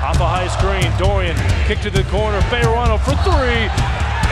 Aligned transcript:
Off 0.00 0.16
a 0.16 0.24
high 0.24 0.48
screen, 0.48 0.88
Dorian 0.96 1.36
kick 1.68 1.84
to 1.84 1.90
the 1.92 2.00
corner, 2.08 2.40
Fayerano 2.48 2.96
for 2.96 3.12
three. 3.20 3.68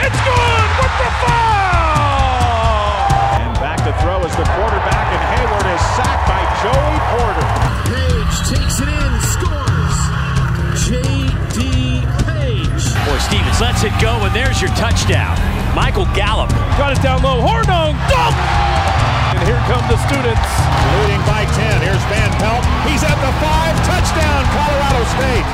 It's 0.01 0.17
good 0.25 0.69
with 0.81 0.95
the 0.97 1.09
foul! 1.21 3.05
And 3.37 3.53
back 3.61 3.77
to 3.85 3.93
throw 4.01 4.17
is 4.25 4.33
the 4.33 4.49
quarterback, 4.57 5.07
and 5.13 5.21
Hayward 5.29 5.69
is 5.69 5.83
sacked 5.93 6.25
by 6.25 6.41
Joey 6.65 6.97
Porter. 7.13 7.45
Page 7.85 8.35
takes 8.49 8.81
it 8.81 8.89
in, 8.89 9.13
scores. 9.29 9.97
J.D. 10.89 12.01
Page. 12.25 12.81
Boy, 13.05 13.21
Stevens 13.29 13.61
lets 13.61 13.85
it 13.85 13.93
go, 14.01 14.17
and 14.25 14.33
there's 14.33 14.57
your 14.57 14.73
touchdown. 14.73 15.37
Michael 15.77 16.09
Gallup. 16.17 16.49
Got 16.81 16.97
it 16.97 17.01
down 17.05 17.21
low, 17.21 17.45
Hornung, 17.45 17.93
dunk! 18.09 18.78
And 19.49 19.57
here 19.57 19.65
come 19.73 19.81
the 19.89 19.97
students. 20.05 20.49
Leading 21.01 21.25
by 21.25 21.41
10. 21.45 21.81
Here's 21.81 22.03
Van 22.05 22.29
Pelt. 22.37 22.63
He's 22.85 23.03
at 23.03 23.17
the 23.17 23.31
five. 23.41 23.75
Touchdown, 23.89 24.45
Colorado 24.53 25.03
State. 25.15 25.47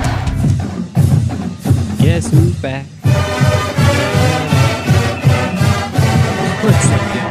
Guess 2.04 2.30
who's 2.30 2.56
back? 2.62 2.86
What's 6.62 6.90
up, 6.92 7.25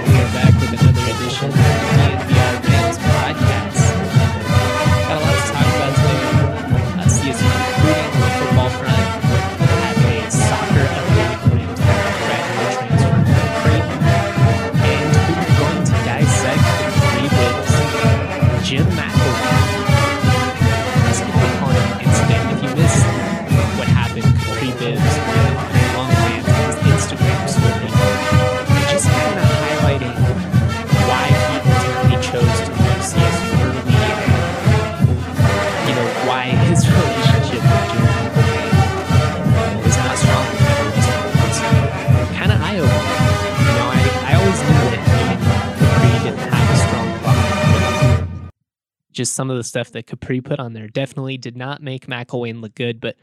just 49.15 49.35
some 49.35 49.51
of 49.51 49.57
the 49.57 49.65
stuff 49.65 49.93
that 49.93 50.07
Kapri 50.07 50.45
put 50.45 50.61
on 50.61 50.73
there 50.73 50.89
definitely 50.89 51.39
did 51.39 51.57
not 51.57 51.83
make 51.83 52.07
McElwain 52.07 52.61
look 52.61 52.75
good, 52.75 53.01
but 53.01 53.17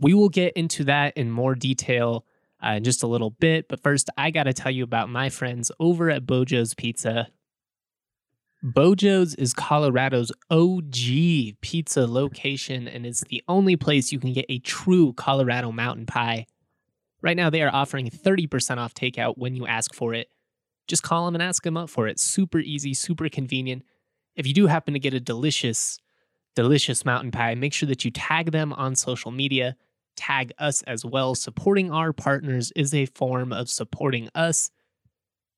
we 0.00 0.12
will 0.12 0.28
get 0.28 0.52
into 0.54 0.84
that 0.84 1.16
in 1.16 1.30
more 1.30 1.54
detail 1.54 2.24
uh, 2.64 2.72
in 2.72 2.84
just 2.84 3.02
a 3.02 3.06
little 3.06 3.30
bit. 3.30 3.68
But 3.68 3.82
first, 3.82 4.10
I 4.18 4.30
got 4.30 4.44
to 4.44 4.52
tell 4.52 4.70
you 4.70 4.84
about 4.84 5.08
my 5.08 5.28
friends 5.30 5.72
over 5.80 6.10
at 6.10 6.26
Bojo's 6.26 6.74
Pizza. 6.74 7.28
Bojo's 8.62 9.34
is 9.36 9.54
Colorado's 9.54 10.32
OG 10.50 11.60
pizza 11.60 12.06
location 12.06 12.88
and 12.88 13.06
is 13.06 13.24
the 13.28 13.42
only 13.46 13.76
place 13.76 14.10
you 14.10 14.18
can 14.18 14.32
get 14.32 14.46
a 14.48 14.58
true 14.58 15.12
Colorado 15.12 15.70
mountain 15.70 16.06
pie. 16.06 16.46
Right 17.22 17.36
now, 17.36 17.50
they 17.50 17.62
are 17.62 17.72
offering 17.72 18.10
30% 18.10 18.78
off 18.78 18.94
takeout 18.94 19.38
when 19.38 19.54
you 19.54 19.66
ask 19.66 19.94
for 19.94 20.12
it. 20.12 20.28
Just 20.88 21.02
call 21.02 21.26
them 21.26 21.34
and 21.34 21.42
ask 21.42 21.62
them 21.62 21.76
up 21.76 21.90
for 21.90 22.08
it. 22.08 22.18
Super 22.18 22.58
easy, 22.58 22.94
super 22.94 23.28
convenient 23.28 23.84
if 24.38 24.46
you 24.46 24.54
do 24.54 24.68
happen 24.68 24.94
to 24.94 25.00
get 25.00 25.12
a 25.12 25.20
delicious, 25.20 25.98
delicious 26.54 27.04
mountain 27.04 27.32
pie, 27.32 27.56
make 27.56 27.74
sure 27.74 27.88
that 27.88 28.04
you 28.04 28.10
tag 28.10 28.52
them 28.52 28.72
on 28.72 28.94
social 28.94 29.32
media. 29.32 29.76
Tag 30.16 30.52
us 30.58 30.80
as 30.82 31.04
well. 31.04 31.34
Supporting 31.34 31.90
our 31.90 32.12
partners 32.12 32.72
is 32.74 32.94
a 32.94 33.06
form 33.06 33.52
of 33.52 33.68
supporting 33.68 34.28
us. 34.34 34.70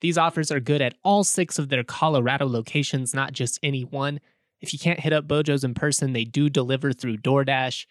These 0.00 0.16
offers 0.16 0.50
are 0.50 0.60
good 0.60 0.80
at 0.80 0.94
all 1.04 1.24
six 1.24 1.58
of 1.58 1.68
their 1.68 1.84
Colorado 1.84 2.48
locations, 2.48 3.14
not 3.14 3.32
just 3.32 3.60
any 3.62 3.82
one. 3.82 4.18
If 4.62 4.72
you 4.72 4.78
can't 4.78 5.00
hit 5.00 5.12
up 5.12 5.28
Bojo's 5.28 5.62
in 5.62 5.74
person, 5.74 6.14
they 6.14 6.24
do 6.24 6.48
deliver 6.48 6.92
through 6.92 7.18
DoorDash. 7.18 7.86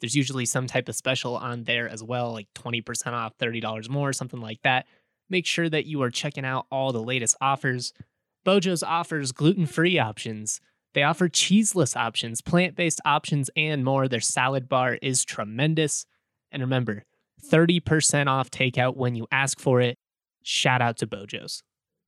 There's 0.00 0.14
usually 0.14 0.44
some 0.44 0.66
type 0.66 0.90
of 0.90 0.94
special 0.94 1.36
on 1.36 1.64
there 1.64 1.88
as 1.88 2.02
well, 2.02 2.32
like 2.32 2.48
20% 2.54 3.12
off, 3.12 3.36
$30 3.38 3.88
more, 3.88 4.12
something 4.12 4.40
like 4.40 4.60
that. 4.62 4.86
Make 5.30 5.46
sure 5.46 5.70
that 5.70 5.86
you 5.86 6.02
are 6.02 6.10
checking 6.10 6.44
out 6.44 6.66
all 6.70 6.92
the 6.92 7.02
latest 7.02 7.36
offers. 7.40 7.94
Bojo's 8.44 8.82
offers 8.82 9.32
gluten 9.32 9.66
free 9.66 9.98
options. 9.98 10.60
They 10.92 11.02
offer 11.02 11.28
cheeseless 11.28 11.96
options, 11.96 12.40
plant 12.40 12.76
based 12.76 13.00
options, 13.04 13.50
and 13.56 13.84
more. 13.84 14.06
Their 14.06 14.20
salad 14.20 14.68
bar 14.68 14.98
is 15.02 15.24
tremendous. 15.24 16.06
And 16.52 16.62
remember, 16.62 17.04
30% 17.50 18.28
off 18.28 18.50
takeout 18.50 18.96
when 18.96 19.14
you 19.14 19.26
ask 19.32 19.58
for 19.58 19.80
it. 19.80 19.98
Shout 20.42 20.80
out 20.80 20.98
to 20.98 21.06
Bojo's. 21.06 21.62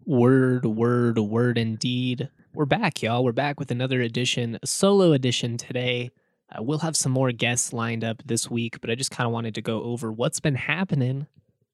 Word, 0.04 0.66
word, 0.66 1.18
word 1.18 1.58
indeed. 1.58 2.28
We're 2.54 2.64
back, 2.66 3.02
y'all. 3.02 3.24
We're 3.24 3.32
back 3.32 3.58
with 3.58 3.70
another 3.70 4.00
edition, 4.00 4.58
a 4.62 4.66
solo 4.66 5.12
edition 5.12 5.56
today. 5.56 6.10
Uh, 6.52 6.62
we'll 6.62 6.78
have 6.78 6.96
some 6.96 7.12
more 7.12 7.32
guests 7.32 7.72
lined 7.72 8.04
up 8.04 8.22
this 8.24 8.48
week, 8.48 8.80
but 8.80 8.88
I 8.88 8.94
just 8.94 9.10
kind 9.10 9.26
of 9.26 9.32
wanted 9.32 9.54
to 9.56 9.62
go 9.62 9.82
over 9.82 10.12
what's 10.12 10.38
been 10.38 10.54
happening. 10.54 11.26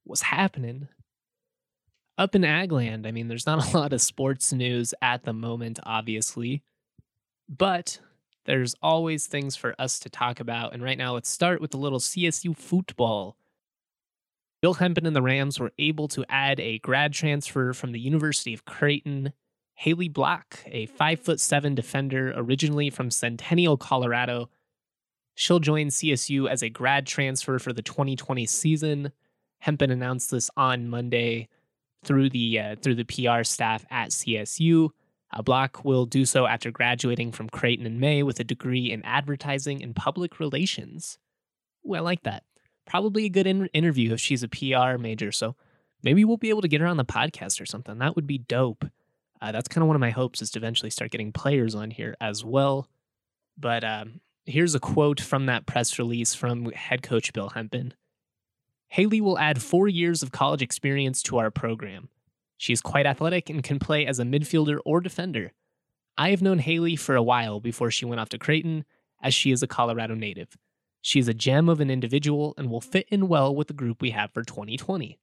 What's 0.04 0.22
happening 0.22 0.88
up 2.18 2.34
in 2.34 2.42
Agland, 2.42 3.06
I 3.06 3.10
mean, 3.10 3.28
there's 3.28 3.46
not 3.46 3.72
a 3.72 3.76
lot 3.76 3.92
of 3.92 4.00
sports 4.00 4.52
news 4.52 4.94
at 5.02 5.24
the 5.24 5.32
moment, 5.32 5.78
obviously, 5.84 6.62
but 7.48 8.00
there's 8.44 8.74
always 8.82 9.26
things 9.26 9.56
for 9.56 9.74
us 9.78 9.98
to 10.00 10.10
talk 10.10 10.40
about. 10.40 10.74
And 10.74 10.82
right 10.82 10.98
now, 10.98 11.14
let's 11.14 11.28
start 11.28 11.60
with 11.60 11.74
a 11.74 11.78
little 11.78 12.00
CSU 12.00 12.56
football. 12.56 13.36
Bill 14.60 14.74
Hempen 14.74 15.06
and 15.06 15.16
the 15.16 15.22
Rams 15.22 15.58
were 15.58 15.72
able 15.78 16.08
to 16.08 16.24
add 16.28 16.60
a 16.60 16.78
grad 16.78 17.12
transfer 17.12 17.72
from 17.72 17.92
the 17.92 18.00
University 18.00 18.54
of 18.54 18.64
Creighton, 18.64 19.32
Haley 19.74 20.08
Block, 20.08 20.60
a 20.66 20.86
five 20.86 21.20
foot 21.20 21.40
seven 21.40 21.74
defender 21.74 22.32
originally 22.36 22.90
from 22.90 23.10
Centennial, 23.10 23.76
Colorado. 23.76 24.50
She'll 25.34 25.58
join 25.58 25.88
CSU 25.88 26.48
as 26.48 26.62
a 26.62 26.68
grad 26.68 27.06
transfer 27.06 27.58
for 27.58 27.72
the 27.72 27.82
2020 27.82 28.46
season. 28.46 29.12
Hempen 29.60 29.90
announced 29.90 30.30
this 30.30 30.50
on 30.56 30.88
Monday 30.88 31.48
through 32.04 32.30
the 32.30 32.58
uh, 32.58 32.76
through 32.76 32.96
the 32.96 33.04
PR 33.04 33.42
staff 33.44 33.84
at 33.90 34.10
CSU. 34.10 34.90
Uh, 35.32 35.42
Block 35.42 35.84
will 35.84 36.04
do 36.04 36.24
so 36.24 36.46
after 36.46 36.70
graduating 36.70 37.32
from 37.32 37.48
Creighton 37.48 37.86
in 37.86 37.98
May 37.98 38.22
with 38.22 38.38
a 38.40 38.44
degree 38.44 38.90
in 38.90 39.04
advertising 39.04 39.82
and 39.82 39.96
public 39.96 40.38
relations. 40.38 41.18
Ooh, 41.88 41.94
I 41.94 42.00
like 42.00 42.22
that. 42.24 42.44
Probably 42.86 43.24
a 43.24 43.30
good 43.30 43.46
in- 43.46 43.66
interview 43.66 44.12
if 44.12 44.20
she's 44.20 44.42
a 44.42 44.48
PR 44.48 44.98
major. 44.98 45.32
So 45.32 45.56
maybe 46.02 46.24
we'll 46.24 46.36
be 46.36 46.50
able 46.50 46.62
to 46.62 46.68
get 46.68 46.80
her 46.80 46.86
on 46.86 46.98
the 46.98 47.04
podcast 47.04 47.60
or 47.60 47.66
something. 47.66 47.98
That 47.98 48.14
would 48.16 48.26
be 48.26 48.38
dope. 48.38 48.84
Uh, 49.40 49.52
that's 49.52 49.68
kind 49.68 49.82
of 49.82 49.88
one 49.88 49.96
of 49.96 50.00
my 50.00 50.10
hopes 50.10 50.42
is 50.42 50.50
to 50.52 50.58
eventually 50.58 50.90
start 50.90 51.10
getting 51.10 51.32
players 51.32 51.74
on 51.74 51.90
here 51.90 52.14
as 52.20 52.44
well. 52.44 52.88
But 53.58 53.84
um, 53.84 54.20
here's 54.44 54.74
a 54.74 54.80
quote 54.80 55.20
from 55.20 55.46
that 55.46 55.66
press 55.66 55.98
release 55.98 56.34
from 56.34 56.70
head 56.72 57.02
coach 57.02 57.32
Bill 57.32 57.50
Hempen. 57.50 57.94
Haley 58.92 59.22
will 59.22 59.38
add 59.38 59.62
four 59.62 59.88
years 59.88 60.22
of 60.22 60.32
college 60.32 60.60
experience 60.60 61.22
to 61.22 61.38
our 61.38 61.50
program. 61.50 62.10
She 62.58 62.74
is 62.74 62.82
quite 62.82 63.06
athletic 63.06 63.48
and 63.48 63.64
can 63.64 63.78
play 63.78 64.04
as 64.04 64.18
a 64.18 64.22
midfielder 64.22 64.80
or 64.84 65.00
defender. 65.00 65.52
I 66.18 66.28
have 66.28 66.42
known 66.42 66.58
Haley 66.58 66.96
for 66.96 67.16
a 67.16 67.22
while 67.22 67.58
before 67.58 67.90
she 67.90 68.04
went 68.04 68.20
off 68.20 68.28
to 68.28 68.38
Creighton, 68.38 68.84
as 69.22 69.32
she 69.32 69.50
is 69.50 69.62
a 69.62 69.66
Colorado 69.66 70.14
native. 70.14 70.58
She 71.00 71.18
is 71.18 71.26
a 71.26 71.32
gem 71.32 71.70
of 71.70 71.80
an 71.80 71.90
individual 71.90 72.52
and 72.58 72.68
will 72.68 72.82
fit 72.82 73.06
in 73.08 73.28
well 73.28 73.56
with 73.56 73.68
the 73.68 73.72
group 73.72 74.02
we 74.02 74.10
have 74.10 74.30
for 74.30 74.42
2020. 74.42 75.18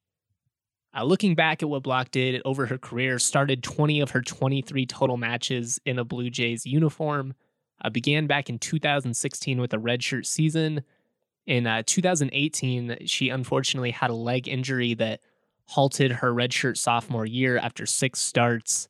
Uh, 0.97 1.03
looking 1.03 1.35
back 1.35 1.61
at 1.61 1.69
what 1.69 1.83
Block 1.83 2.09
did 2.09 2.41
over 2.45 2.65
her 2.65 2.79
career, 2.79 3.19
started 3.19 3.61
20 3.61 3.99
of 3.99 4.09
her 4.09 4.23
23 4.23 4.87
total 4.87 5.15
matches 5.15 5.79
in 5.85 5.99
a 5.99 6.03
Blue 6.03 6.31
Jays 6.31 6.65
uniform, 6.65 7.35
uh, 7.83 7.91
began 7.91 8.25
back 8.25 8.49
in 8.49 8.57
2016 8.57 9.61
with 9.61 9.75
a 9.75 9.77
redshirt 9.77 10.25
season, 10.25 10.83
in 11.49 11.65
uh, 11.65 11.81
2018, 11.83 13.07
she 13.07 13.29
unfortunately 13.29 13.89
had 13.89 14.11
a 14.11 14.15
leg 14.15 14.47
injury 14.47 14.93
that 14.93 15.19
halted 15.65 16.11
her 16.11 16.31
redshirt 16.31 16.77
sophomore 16.77 17.25
year 17.25 17.57
after 17.57 17.87
six 17.87 18.19
starts. 18.21 18.87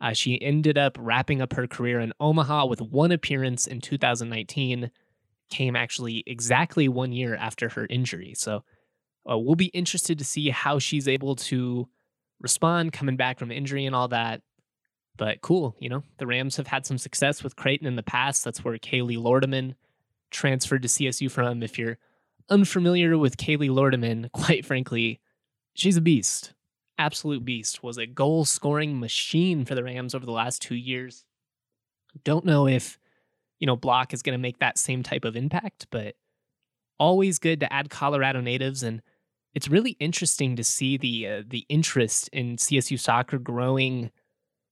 Uh, 0.00 0.14
she 0.14 0.40
ended 0.40 0.78
up 0.78 0.96
wrapping 0.98 1.42
up 1.42 1.52
her 1.52 1.66
career 1.66 2.00
in 2.00 2.14
Omaha 2.18 2.64
with 2.64 2.80
one 2.80 3.12
appearance 3.12 3.66
in 3.66 3.82
2019. 3.82 4.90
Came 5.50 5.76
actually 5.76 6.24
exactly 6.26 6.88
one 6.88 7.12
year 7.12 7.36
after 7.36 7.68
her 7.68 7.86
injury. 7.90 8.32
So 8.34 8.64
uh, 9.30 9.36
we'll 9.36 9.54
be 9.54 9.66
interested 9.66 10.18
to 10.18 10.24
see 10.24 10.48
how 10.48 10.78
she's 10.78 11.06
able 11.06 11.36
to 11.36 11.86
respond 12.40 12.94
coming 12.94 13.18
back 13.18 13.38
from 13.38 13.52
injury 13.52 13.84
and 13.84 13.94
all 13.94 14.08
that. 14.08 14.40
But 15.18 15.42
cool, 15.42 15.76
you 15.78 15.90
know, 15.90 16.04
the 16.16 16.26
Rams 16.26 16.56
have 16.56 16.68
had 16.68 16.86
some 16.86 16.96
success 16.96 17.42
with 17.42 17.54
Creighton 17.54 17.86
in 17.86 17.96
the 17.96 18.02
past. 18.02 18.44
That's 18.44 18.64
where 18.64 18.78
Kaylee 18.78 19.18
Lordeman 19.18 19.74
transferred 20.32 20.82
to 20.82 20.88
CSU 20.88 21.30
from. 21.30 21.62
If 21.62 21.78
you're 21.78 21.98
unfamiliar 22.48 23.16
with 23.16 23.36
Kaylee 23.36 23.70
Lordeman, 23.70 24.30
quite 24.32 24.66
frankly, 24.66 25.20
she's 25.74 25.96
a 25.96 26.00
beast. 26.00 26.54
Absolute 26.98 27.44
beast. 27.44 27.82
Was 27.82 27.98
a 27.98 28.06
goal 28.06 28.44
scoring 28.44 28.98
machine 28.98 29.64
for 29.64 29.74
the 29.74 29.84
Rams 29.84 30.14
over 30.14 30.26
the 30.26 30.32
last 30.32 30.60
two 30.62 30.74
years. 30.74 31.24
Don't 32.24 32.44
know 32.44 32.66
if, 32.66 32.98
you 33.58 33.66
know, 33.66 33.76
Block 33.76 34.12
is 34.12 34.22
going 34.22 34.34
to 34.34 34.42
make 34.42 34.58
that 34.58 34.78
same 34.78 35.02
type 35.02 35.24
of 35.24 35.36
impact, 35.36 35.86
but 35.90 36.14
always 37.02 37.38
good 37.38 37.60
to 37.60 37.72
add 37.72 37.90
Colorado 37.90 38.40
natives, 38.40 38.82
and 38.82 39.02
it's 39.54 39.68
really 39.68 39.96
interesting 39.98 40.56
to 40.56 40.64
see 40.64 40.96
the 40.96 41.26
uh, 41.26 41.42
the 41.46 41.66
interest 41.68 42.28
in 42.32 42.56
CSU 42.56 42.98
soccer 42.98 43.38
growing 43.38 44.10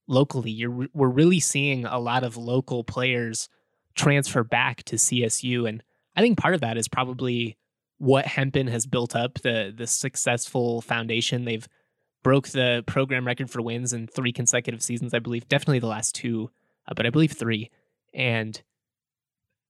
locally. 0.07 0.51
You're 0.51 0.89
we're 0.95 1.09
really 1.09 1.41
seeing 1.41 1.85
a 1.85 1.99
lot 1.99 2.23
of 2.23 2.37
local 2.37 2.85
players 2.85 3.49
transfer 3.95 4.45
back 4.45 4.83
to 4.85 4.97
CSU, 4.97 5.69
and 5.69 5.83
I 6.17 6.21
think 6.21 6.39
part 6.39 6.55
of 6.55 6.61
that 6.61 6.77
is 6.77 6.89
probably 6.89 7.57
what 7.99 8.27
Hempen 8.27 8.69
has 8.69 8.87
built 8.87 9.15
up 9.15 9.35
the 9.43 9.73
the 9.77 9.87
successful 9.87 10.81
foundation. 10.81 11.45
They've 11.45 11.69
broke 12.23 12.49
the 12.49 12.83
program 12.87 13.27
record 13.27 13.51
for 13.51 13.63
wins 13.63 13.93
in 13.93 14.07
three 14.07 14.33
consecutive 14.33 14.83
seasons, 14.83 15.15
I 15.15 15.19
believe. 15.19 15.49
Definitely 15.49 15.81
the 15.81 15.87
last 15.87 16.15
two, 16.15 16.51
uh, 16.89 16.95
but 16.95 17.07
I 17.07 17.11
believe 17.11 17.33
three. 17.33 17.71
And 18.13 18.61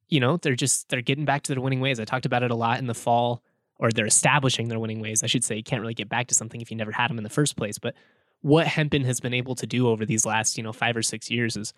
you 0.08 0.20
know, 0.20 0.36
they're 0.36 0.56
just 0.56 0.88
they're 0.88 1.02
getting 1.02 1.24
back 1.24 1.42
to 1.42 1.54
their 1.54 1.62
winning 1.62 1.80
ways. 1.80 2.00
I 2.00 2.04
talked 2.04 2.26
about 2.26 2.42
it 2.42 2.50
a 2.50 2.56
lot 2.56 2.78
in 2.78 2.86
the 2.86 2.94
fall, 2.94 3.42
or 3.78 3.90
they're 3.90 4.06
establishing 4.06 4.68
their 4.68 4.78
winning 4.78 5.00
ways. 5.00 5.22
I 5.22 5.26
should 5.26 5.44
say 5.44 5.56
you 5.56 5.62
can't 5.62 5.80
really 5.80 5.94
get 5.94 6.08
back 6.08 6.26
to 6.28 6.34
something 6.34 6.60
if 6.60 6.70
you 6.70 6.76
never 6.76 6.92
had 6.92 7.10
them 7.10 7.18
in 7.18 7.24
the 7.24 7.30
first 7.30 7.56
place. 7.56 7.78
But 7.78 7.94
what 8.42 8.66
Hempen 8.66 9.04
has 9.04 9.20
been 9.20 9.34
able 9.34 9.54
to 9.54 9.66
do 9.66 9.88
over 9.88 10.04
these 10.04 10.26
last, 10.26 10.56
you 10.56 10.62
know, 10.62 10.72
five 10.72 10.96
or 10.96 11.02
six 11.02 11.30
years 11.30 11.56
is 11.56 11.72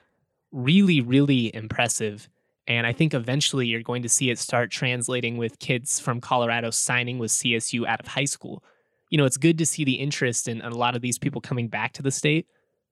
really, 0.53 1.01
really 1.01 1.55
impressive. 1.55 2.29
And 2.67 2.87
I 2.87 2.93
think 2.93 3.15
eventually 3.15 3.67
you're 3.67 3.83
going 3.83 4.03
to 4.03 4.09
see 4.09 4.31
it 4.31 4.39
start 4.39 4.71
translating 4.71 5.37
with 5.37 5.59
kids 5.59 5.99
from 5.99 6.21
Colorado 6.21 6.71
signing 6.71 7.19
with 7.19 7.33
CSU 7.33 7.87
out 7.87 8.01
of 8.01 8.07
high 8.07 8.25
school. 8.25 8.63
You 9.11 9.19
know, 9.19 9.25
it's 9.25 9.37
good 9.37 9.59
to 9.59 9.67
see 9.67 9.85
the 9.85 9.95
interest 9.95 10.49
in, 10.49 10.61
a 10.61 10.71
lot 10.71 10.95
of 10.95 11.03
these 11.03 11.19
people 11.19 11.41
coming 11.41 11.69
back 11.69 11.93
to 11.95 12.03
the 12.03 12.11
state. 12.11 12.47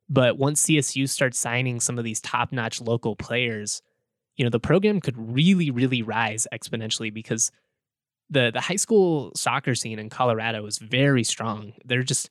But 0.08 0.38
once 0.38 0.66
CSU 0.66 1.08
starts 1.08 1.38
signing 1.38 1.78
some 1.78 1.98
of 1.98 2.04
these 2.04 2.20
top 2.20 2.50
notch 2.50 2.80
local 2.80 3.14
players, 3.14 3.80
you 4.36 4.44
know, 4.44 4.50
the 4.50 4.58
program 4.58 5.00
could 5.00 5.16
really, 5.16 5.70
really 5.70 6.02
rise 6.02 6.48
exponentially 6.52 7.14
because 7.14 7.52
the 8.28 8.50
the 8.52 8.60
high 8.60 8.76
school 8.76 9.32
soccer 9.34 9.74
scene 9.74 9.98
in 9.98 10.08
Colorado 10.08 10.64
is 10.66 10.78
very 10.78 11.24
strong. 11.24 11.74
They're 11.84 12.02
just 12.02 12.30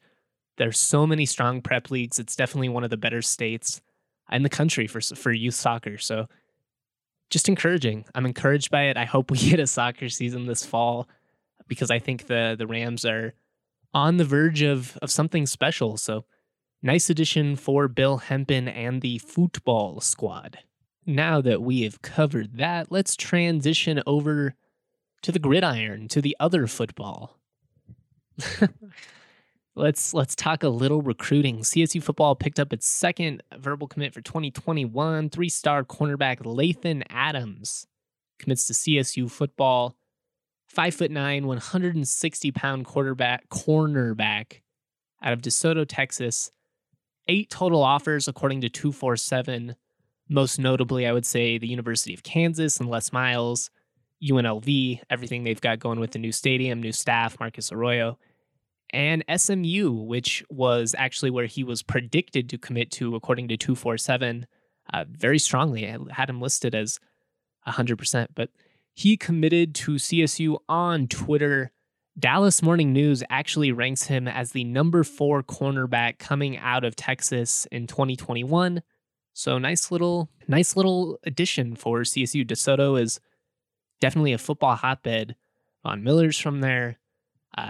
there's 0.57 0.79
so 0.79 1.07
many 1.07 1.25
strong 1.25 1.61
prep 1.61 1.89
leagues. 1.89 2.19
It's 2.19 2.35
definitely 2.35 2.69
one 2.69 2.83
of 2.83 2.89
the 2.89 2.97
better 2.97 3.21
states 3.21 3.81
in 4.31 4.43
the 4.43 4.49
country 4.49 4.87
for 4.87 5.01
for 5.01 5.31
youth 5.31 5.55
soccer. 5.55 5.97
So 5.97 6.27
just 7.29 7.49
encouraging. 7.49 8.05
I'm 8.15 8.25
encouraged 8.25 8.71
by 8.71 8.83
it. 8.83 8.97
I 8.97 9.05
hope 9.05 9.31
we 9.31 9.37
get 9.37 9.59
a 9.59 9.67
soccer 9.67 10.09
season 10.09 10.45
this 10.45 10.65
fall 10.65 11.07
because 11.67 11.91
I 11.91 11.99
think 11.99 12.27
the 12.27 12.55
the 12.57 12.67
Rams 12.67 13.05
are 13.05 13.33
on 13.93 14.17
the 14.17 14.25
verge 14.25 14.61
of 14.61 14.97
of 15.01 15.11
something 15.11 15.45
special. 15.45 15.97
So 15.97 16.25
nice 16.81 17.09
addition 17.09 17.55
for 17.55 17.87
Bill 17.87 18.17
Hempen 18.17 18.67
and 18.67 19.01
the 19.01 19.19
football 19.19 20.01
squad. 20.01 20.59
Now 21.05 21.41
that 21.41 21.61
we 21.61 21.81
have 21.81 22.01
covered 22.01 22.57
that, 22.57 22.91
let's 22.91 23.15
transition 23.15 24.01
over 24.05 24.55
to 25.21 25.31
the 25.31 25.39
gridiron, 25.39 26.07
to 26.09 26.21
the 26.21 26.35
other 26.39 26.67
football. 26.67 27.39
let's 29.79 30.13
let's 30.13 30.35
talk 30.35 30.63
a 30.63 30.69
little 30.69 31.01
recruiting. 31.01 31.59
CSU 31.59 32.03
football 32.03 32.35
picked 32.35 32.59
up 32.59 32.73
its 32.73 32.87
second 32.87 33.41
verbal 33.57 33.87
commit 33.87 34.13
for 34.13 34.21
2021. 34.21 35.29
Three-star 35.29 35.83
cornerback 35.85 36.39
Lathan 36.39 37.03
Adams 37.09 37.87
commits 38.37 38.67
to 38.67 38.73
CSU 38.73 39.31
football. 39.31 39.95
Five 40.67 40.93
foot 40.93 41.09
nine, 41.09 41.47
160 41.47 42.51
pound 42.51 42.85
quarterback 42.85 43.49
cornerback 43.49 44.61
out 45.23 45.33
of 45.33 45.41
DeSoto, 45.41 45.85
Texas. 45.87 46.51
Eight 47.27 47.49
total 47.49 47.81
offers 47.81 48.27
according 48.27 48.61
to 48.61 48.69
247. 48.69 49.75
Most 50.27 50.59
notably, 50.59 51.07
I 51.07 51.13
would 51.13 51.25
say 51.25 51.57
the 51.57 51.67
University 51.67 52.13
of 52.13 52.21
Kansas 52.21 52.79
and 52.79 52.89
Les 52.89 53.11
Miles, 53.11 53.71
UNLV, 54.21 55.01
everything 55.09 55.43
they've 55.43 55.61
got 55.61 55.79
going 55.79 55.99
with 55.99 56.11
the 56.11 56.19
new 56.19 56.31
stadium, 56.31 56.81
new 56.81 56.91
staff, 56.91 57.39
Marcus 57.39 57.71
Arroyo 57.71 58.17
and 58.91 59.23
SMU, 59.35 59.91
which 59.91 60.43
was 60.49 60.95
actually 60.97 61.31
where 61.31 61.45
he 61.45 61.63
was 61.63 61.83
predicted 61.83 62.49
to 62.49 62.57
commit 62.57 62.91
to, 62.91 63.15
according 63.15 63.47
to 63.49 63.57
247, 63.57 64.47
uh, 64.93 65.05
very 65.09 65.39
strongly. 65.39 65.87
I 65.87 65.97
had 66.11 66.29
him 66.29 66.41
listed 66.41 66.73
as 66.73 66.99
100%, 67.67 68.27
but 68.35 68.49
he 68.93 69.17
committed 69.17 69.75
to 69.75 69.95
CSU 69.95 70.57
on 70.67 71.07
Twitter. 71.07 71.71
Dallas 72.17 72.61
Morning 72.61 72.91
News 72.91 73.23
actually 73.29 73.71
ranks 73.71 74.03
him 74.03 74.27
as 74.27 74.51
the 74.51 74.63
number 74.63 75.03
four 75.03 75.43
cornerback 75.43 76.17
coming 76.17 76.57
out 76.57 76.83
of 76.83 76.95
Texas 76.95 77.65
in 77.71 77.87
2021. 77.87 78.81
So 79.33 79.57
nice 79.57 79.89
little, 79.89 80.29
nice 80.47 80.75
little 80.75 81.19
addition 81.23 81.75
for 81.75 82.01
CSU. 82.01 82.45
DeSoto 82.45 82.99
is 82.99 83.21
definitely 84.01 84.33
a 84.33 84.37
football 84.37 84.75
hotbed. 84.75 85.35
Von 85.83 86.03
Miller's 86.03 86.37
from 86.37 86.59
there. 86.59 86.97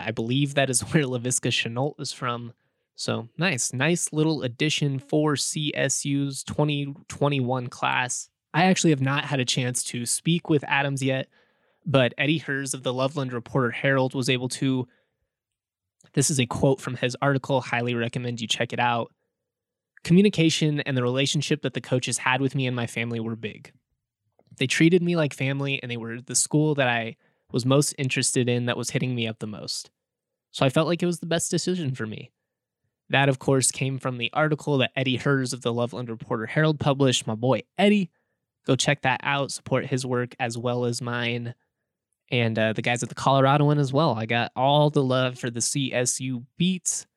I 0.06 0.12
believe 0.12 0.56
that 0.56 0.70
is 0.70 0.82
where 0.94 1.04
Laviska 1.04 1.50
Shenault 1.50 2.00
is 2.00 2.12
from. 2.12 2.54
So 2.96 3.30
nice, 3.38 3.72
nice 3.72 4.12
little 4.12 4.44
addition 4.44 5.00
for 5.00 5.36
CSU's 5.36 6.44
2021 6.44 7.68
class. 7.68 8.30
I 8.54 8.66
actually 8.66 8.90
have 8.90 9.02
not 9.02 9.26
had 9.26 9.40
a 9.40 9.46
chance 9.46 9.84
to 9.86 10.06
speak 10.06 10.50
with 10.50 10.66
Adams 10.68 11.02
yet, 11.02 11.28
but 11.86 12.14
Eddie 12.18 12.40
Herz 12.40 12.74
of 12.74 12.84
the 12.84 12.94
Loveland 12.94 13.32
Reporter 13.32 13.72
Herald 13.72 14.14
was 14.14 14.30
able 14.30 14.50
to. 14.50 14.88
This 16.14 16.30
is 16.30 16.40
a 16.40 16.46
quote 16.46 16.82
from 16.82 16.96
his 16.96 17.16
article. 17.22 17.62
Highly 17.62 17.94
recommend 17.94 18.42
you 18.42 18.48
check 18.48 18.74
it 18.74 18.80
out. 18.80 19.14
Communication 20.04 20.80
and 20.82 20.98
the 20.98 21.04
relationship 21.04 21.62
that 21.62 21.74
the 21.74 21.82
coaches 21.82 22.18
had 22.18 22.42
with 22.42 22.56
me 22.56 22.66
and 22.68 22.76
my 22.76 22.88
family 22.88 23.20
were 23.20 23.36
big. 23.36 23.72
They 24.58 24.68
treated 24.68 25.02
me 25.02 25.16
like 25.16 25.34
family, 25.34 25.82
and 25.82 25.90
they 25.90 25.98
were 25.98 26.20
the 26.20 26.36
school 26.36 26.76
that 26.76 26.88
I 26.88 27.16
was 27.52 27.66
most 27.66 27.94
interested 27.98 28.48
in 28.48 28.66
that 28.66 28.78
was 28.78 28.92
hitting 28.92 29.16
me 29.16 29.28
up 29.28 29.40
the 29.40 29.48
most. 29.48 29.90
So 30.52 30.66
I 30.66 30.70
felt 30.70 30.88
like 30.88 31.04
it 31.04 31.08
was 31.08 31.20
the 31.20 31.26
best 31.26 31.52
decision 31.52 31.94
for 31.94 32.06
me. 32.06 32.32
That, 33.10 33.30
of 33.30 33.40
course, 33.40 33.72
came 33.72 33.98
from 33.98 34.18
the 34.18 34.30
article 34.34 34.78
that 34.80 34.92
Eddie 34.96 35.18
Herz 35.18 35.52
of 35.54 35.62
the 35.62 35.74
Loveland 35.74 36.10
Reporter 36.10 36.46
Herald 36.46 36.80
published. 36.80 37.26
My 37.26 37.36
boy 37.36 37.64
Eddie, 37.78 38.12
go 38.68 38.76
check 38.76 39.02
that 39.02 39.20
out. 39.24 39.52
Support 39.52 39.88
his 39.88 40.06
work 40.06 40.36
as 40.40 40.58
well 40.58 40.86
as 40.86 41.02
mine, 41.02 41.56
and 42.30 42.58
uh, 42.58 42.74
the 42.74 42.84
guys 42.84 43.02
at 43.02 43.10
the 43.10 43.16
Colorado 43.16 43.66
one 43.66 43.80
as 43.80 43.92
well. 43.92 44.14
I 44.14 44.28
got 44.28 44.52
all 44.56 44.92
the 44.92 45.04
love 45.04 45.40
for 45.40 45.50
the 45.50 45.60
CSU 45.60 46.46
beats. 46.58 47.08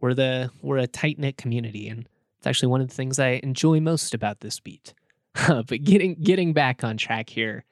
We're 0.00 0.12
the 0.12 0.50
we're 0.60 0.78
a 0.78 0.86
tight 0.86 1.18
knit 1.18 1.38
community, 1.38 1.88
and 1.88 2.06
it's 2.36 2.46
actually 2.46 2.68
one 2.68 2.82
of 2.82 2.88
the 2.88 2.94
things 2.94 3.18
I 3.18 3.40
enjoy 3.42 3.80
most 3.80 4.12
about 4.12 4.40
this 4.40 4.60
beat. 4.60 4.92
but 5.48 5.82
getting 5.82 6.14
getting 6.16 6.52
back 6.52 6.84
on 6.84 6.98
track 6.98 7.30
here, 7.30 7.64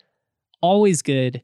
always 0.63 1.03
good 1.03 1.43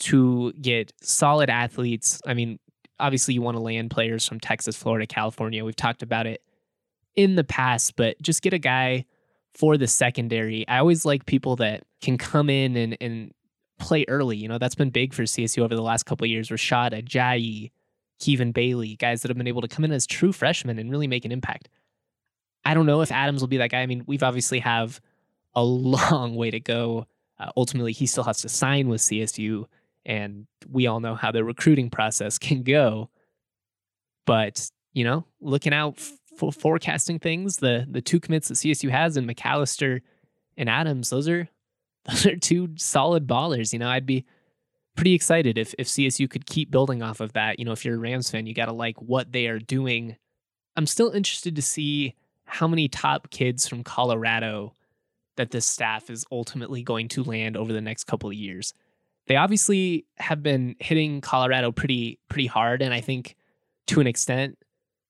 to 0.00 0.52
get 0.60 0.92
solid 1.02 1.50
athletes. 1.50 2.20
I 2.26 2.34
mean, 2.34 2.58
obviously, 2.98 3.34
you 3.34 3.42
want 3.42 3.56
to 3.56 3.62
land 3.62 3.90
players 3.90 4.26
from 4.26 4.40
Texas, 4.40 4.76
Florida, 4.76 5.06
California. 5.06 5.64
We've 5.64 5.76
talked 5.76 6.02
about 6.02 6.26
it 6.26 6.42
in 7.16 7.36
the 7.36 7.44
past, 7.44 7.96
but 7.96 8.20
just 8.22 8.42
get 8.42 8.52
a 8.52 8.58
guy 8.58 9.04
for 9.54 9.76
the 9.76 9.86
secondary. 9.86 10.66
I 10.68 10.78
always 10.78 11.04
like 11.04 11.26
people 11.26 11.56
that 11.56 11.84
can 12.00 12.18
come 12.18 12.48
in 12.48 12.76
and, 12.76 12.96
and 13.00 13.32
play 13.78 14.04
early. 14.08 14.36
You 14.36 14.48
know, 14.48 14.58
that's 14.58 14.74
been 14.74 14.90
big 14.90 15.12
for 15.12 15.22
CSU 15.22 15.62
over 15.62 15.74
the 15.74 15.82
last 15.82 16.04
couple 16.04 16.24
of 16.24 16.30
years. 16.30 16.48
Rashad 16.48 16.92
Ajayi, 16.92 17.70
Kevin 18.24 18.52
Bailey, 18.52 18.96
guys 18.96 19.22
that 19.22 19.28
have 19.28 19.38
been 19.38 19.48
able 19.48 19.62
to 19.62 19.68
come 19.68 19.84
in 19.84 19.92
as 19.92 20.06
true 20.06 20.32
freshmen 20.32 20.78
and 20.78 20.90
really 20.90 21.08
make 21.08 21.24
an 21.24 21.32
impact. 21.32 21.68
I 22.64 22.74
don't 22.74 22.86
know 22.86 23.00
if 23.00 23.10
Adams 23.10 23.40
will 23.40 23.48
be 23.48 23.56
that 23.58 23.70
guy. 23.70 23.80
I 23.80 23.86
mean, 23.86 24.04
we've 24.06 24.22
obviously 24.22 24.60
have 24.60 25.00
a 25.54 25.64
long 25.64 26.36
way 26.36 26.50
to 26.50 26.60
go. 26.60 27.06
Uh, 27.38 27.50
ultimately, 27.56 27.92
he 27.92 28.06
still 28.06 28.24
has 28.24 28.42
to 28.42 28.48
sign 28.48 28.88
with 28.88 29.00
CSU 29.00 29.64
and 30.10 30.48
we 30.68 30.88
all 30.88 30.98
know 30.98 31.14
how 31.14 31.30
the 31.30 31.44
recruiting 31.44 31.88
process 31.88 32.36
can 32.36 32.64
go. 32.64 33.08
But, 34.26 34.68
you 34.92 35.04
know, 35.04 35.24
looking 35.40 35.72
out 35.72 36.00
for 36.36 36.52
forecasting 36.52 37.20
things, 37.20 37.58
the 37.58 37.86
the 37.88 38.02
two 38.02 38.18
commits 38.18 38.48
that 38.48 38.54
CSU 38.54 38.90
has 38.90 39.16
in 39.16 39.26
McAllister 39.26 40.00
and 40.56 40.68
Adams, 40.68 41.10
those 41.10 41.28
are 41.28 41.48
those 42.08 42.26
are 42.26 42.36
two 42.36 42.70
solid 42.76 43.28
ballers. 43.28 43.72
You 43.72 43.78
know, 43.78 43.88
I'd 43.88 44.04
be 44.04 44.26
pretty 44.96 45.14
excited 45.14 45.56
if 45.56 45.74
if 45.78 45.86
CSU 45.86 46.28
could 46.28 46.44
keep 46.44 46.72
building 46.72 47.02
off 47.02 47.20
of 47.20 47.32
that. 47.34 47.60
You 47.60 47.64
know, 47.64 47.72
if 47.72 47.84
you're 47.84 47.94
a 47.94 47.98
Rams 47.98 48.30
fan, 48.30 48.46
you 48.46 48.54
got 48.54 48.66
to 48.66 48.72
like 48.72 49.00
what 49.00 49.30
they 49.30 49.46
are 49.46 49.60
doing. 49.60 50.16
I'm 50.74 50.86
still 50.86 51.10
interested 51.10 51.54
to 51.54 51.62
see 51.62 52.16
how 52.46 52.66
many 52.66 52.88
top 52.88 53.30
kids 53.30 53.68
from 53.68 53.84
Colorado 53.84 54.74
that 55.36 55.52
this 55.52 55.66
staff 55.66 56.10
is 56.10 56.24
ultimately 56.32 56.82
going 56.82 57.06
to 57.08 57.22
land 57.22 57.56
over 57.56 57.72
the 57.72 57.80
next 57.80 58.04
couple 58.04 58.28
of 58.28 58.34
years 58.34 58.74
they 59.30 59.36
obviously 59.36 60.06
have 60.16 60.42
been 60.42 60.74
hitting 60.80 61.20
Colorado 61.20 61.70
pretty 61.70 62.18
pretty 62.28 62.48
hard, 62.48 62.82
and 62.82 62.92
I 62.92 63.00
think 63.00 63.36
to 63.86 64.00
an 64.00 64.08
extent, 64.08 64.58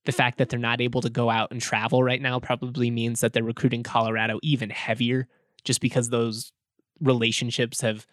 the 0.05 0.13
fact 0.13 0.37
that 0.37 0.51
they're 0.51 0.59
not 0.59 0.83
able 0.83 1.01
to 1.01 1.09
go 1.09 1.31
out 1.31 1.51
and 1.51 1.59
travel 1.59 2.03
right 2.03 2.21
now 2.21 2.39
probably 2.39 2.91
means 2.91 3.21
that 3.21 3.33
they're 3.33 3.43
recruiting 3.43 3.83
Colorado 3.83 4.39
even 4.43 4.69
heavier, 4.69 5.27
just 5.65 5.81
because 5.81 6.11
those 6.11 6.53
relationships 7.01 7.81
have 7.81 8.07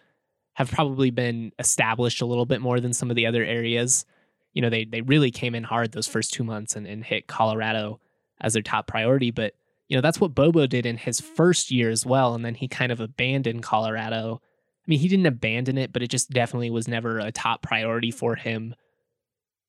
have 0.54 0.70
probably 0.70 1.10
been 1.10 1.52
established 1.58 2.22
a 2.22 2.26
little 2.26 2.46
bit 2.46 2.62
more 2.62 2.80
than 2.80 2.94
some 2.94 3.10
of 3.10 3.16
the 3.16 3.26
other 3.26 3.44
areas. 3.44 4.06
You 4.54 4.62
know, 4.62 4.70
they 4.70 4.86
they 4.86 5.02
really 5.02 5.30
came 5.30 5.54
in 5.54 5.62
hard 5.62 5.92
those 5.92 6.08
first 6.08 6.32
two 6.32 6.42
months 6.42 6.74
and, 6.74 6.86
and 6.86 7.04
hit 7.04 7.26
Colorado 7.26 8.00
as 8.40 8.54
their 8.54 8.62
top 8.62 8.86
priority. 8.86 9.30
But, 9.30 9.52
you 9.88 9.96
know, 9.98 10.00
that's 10.00 10.22
what 10.22 10.34
Bobo 10.34 10.66
did 10.66 10.86
in 10.86 10.96
his 10.96 11.20
first 11.20 11.70
year 11.70 11.90
as 11.90 12.06
well. 12.06 12.34
And 12.34 12.46
then 12.46 12.54
he 12.54 12.66
kind 12.66 12.92
of 12.92 12.98
abandoned 12.98 13.62
Colorado 13.62 14.40
mean, 14.88 14.98
he 14.98 15.08
didn't 15.08 15.26
abandon 15.26 15.76
it, 15.78 15.92
but 15.92 16.02
it 16.02 16.08
just 16.08 16.30
definitely 16.30 16.70
was 16.70 16.88
never 16.88 17.18
a 17.18 17.30
top 17.30 17.62
priority 17.62 18.10
for 18.10 18.34
him 18.34 18.74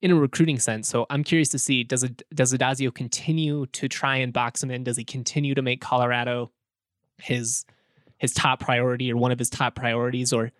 in 0.01 0.11
a 0.11 0.15
recruiting 0.15 0.59
sense. 0.59 0.88
So 0.88 1.05
I'm 1.09 1.23
curious 1.23 1.49
to 1.49 1.59
see 1.59 1.83
does 1.83 2.03
it 2.03 2.23
does 2.33 2.53
Addazio 2.53 2.93
continue 2.93 3.65
to 3.67 3.88
try 3.88 4.17
and 4.17 4.31
box 4.31 4.63
him 4.63 4.71
in? 4.71 4.83
Does 4.83 4.97
he 4.97 5.03
continue 5.03 5.55
to 5.55 5.61
make 5.61 5.81
Colorado 5.81 6.51
his 7.21 7.65
his 8.17 8.33
top 8.33 8.59
priority 8.59 9.11
or 9.11 9.17
one 9.17 9.31
of 9.31 9.39
his 9.39 9.49
top 9.49 9.75
priorities? 9.75 10.31
Or 10.31 10.51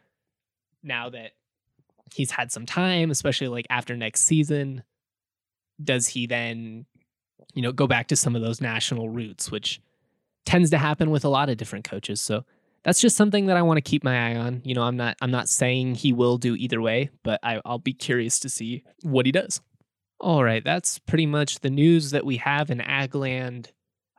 now 0.84 1.10
that 1.10 1.32
he's 2.14 2.32
had 2.32 2.52
some 2.52 2.66
time, 2.66 3.12
especially 3.12 3.48
like 3.48 3.66
after 3.70 3.96
next 3.96 4.22
season, 4.22 4.84
does 5.82 6.08
he 6.08 6.28
then, 6.28 6.86
you 7.54 7.62
know, 7.62 7.72
go 7.72 7.88
back 7.88 8.08
to 8.08 8.16
some 8.16 8.36
of 8.36 8.42
those 8.42 8.60
national 8.60 9.10
roots, 9.10 9.52
which 9.52 9.82
tends 10.46 10.70
to 10.72 10.78
happen 10.78 11.12
with 11.12 11.24
a 11.24 11.30
lot 11.30 11.50
of 11.50 11.58
different 11.58 11.86
coaches. 11.86 12.20
So 12.20 12.44
that's 12.84 13.02
just 13.02 13.18
something 13.18 13.48
that 13.48 13.58
I 13.58 13.62
want 13.62 13.78
to 13.78 13.82
keep 13.82 14.04
my 14.04 14.32
eye 14.32 14.36
on. 14.36 14.62
You 14.64 14.76
know, 14.76 14.84
I'm 14.84 14.98
not 14.98 15.18
I'm 15.22 15.32
not 15.32 15.50
saying 15.50 15.96
he 15.96 16.14
will 16.14 16.38
do 16.38 16.56
either 16.56 16.82
way, 16.82 17.10
but 17.24 17.40
I, 17.44 17.62
I'll 17.66 17.80
be 17.80 17.94
curious 17.94 18.40
to 18.40 18.50
see 18.50 18.84
what 19.02 19.26
he 19.26 19.32
does. 19.32 19.62
All 20.20 20.44
right, 20.44 20.64
that's 20.64 21.00
pretty 21.00 21.26
much 21.26 21.60
the 21.60 21.70
news 21.70 22.12
that 22.12 22.26
we 22.26 22.38
have 22.38 22.70
in 22.70 22.80
Agland. 22.80 23.68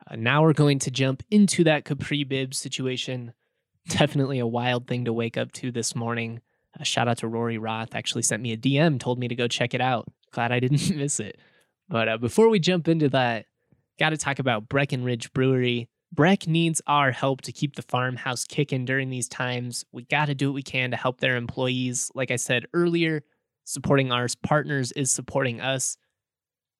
Uh, 0.09 0.15
now 0.15 0.41
we're 0.41 0.53
going 0.53 0.79
to 0.79 0.91
jump 0.91 1.23
into 1.29 1.63
that 1.63 1.85
Kapri 1.85 2.27
Bibbs 2.27 2.57
situation. 2.57 3.33
Definitely 3.87 4.39
a 4.39 4.47
wild 4.47 4.87
thing 4.87 5.05
to 5.05 5.13
wake 5.13 5.37
up 5.37 5.51
to 5.53 5.71
this 5.71 5.95
morning. 5.95 6.41
Uh, 6.79 6.83
shout 6.83 7.07
out 7.07 7.19
to 7.19 7.27
Rory 7.27 7.57
Roth. 7.57 7.93
Actually 7.93 8.23
sent 8.23 8.41
me 8.41 8.51
a 8.51 8.57
DM, 8.57 8.99
told 8.99 9.19
me 9.19 9.27
to 9.27 9.35
go 9.35 9.47
check 9.47 9.73
it 9.73 9.81
out. 9.81 10.07
Glad 10.31 10.51
I 10.51 10.59
didn't 10.59 10.89
miss 10.95 11.19
it. 11.19 11.37
But 11.87 12.07
uh, 12.07 12.17
before 12.17 12.49
we 12.49 12.59
jump 12.59 12.87
into 12.87 13.09
that, 13.09 13.45
got 13.99 14.09
to 14.09 14.17
talk 14.17 14.39
about 14.39 14.69
Breckenridge 14.69 15.33
Brewery. 15.33 15.89
Breck 16.13 16.45
needs 16.45 16.81
our 16.87 17.11
help 17.11 17.41
to 17.41 17.53
keep 17.53 17.75
the 17.75 17.81
farmhouse 17.81 18.43
kicking 18.43 18.83
during 18.83 19.09
these 19.09 19.29
times. 19.29 19.85
We 19.93 20.03
got 20.03 20.25
to 20.25 20.35
do 20.35 20.49
what 20.49 20.55
we 20.55 20.63
can 20.63 20.91
to 20.91 20.97
help 20.97 21.21
their 21.21 21.37
employees. 21.37 22.11
Like 22.13 22.31
I 22.31 22.35
said 22.35 22.65
earlier, 22.73 23.23
supporting 23.63 24.11
our 24.11 24.27
partners 24.43 24.91
is 24.91 25.09
supporting 25.09 25.61
us. 25.61 25.97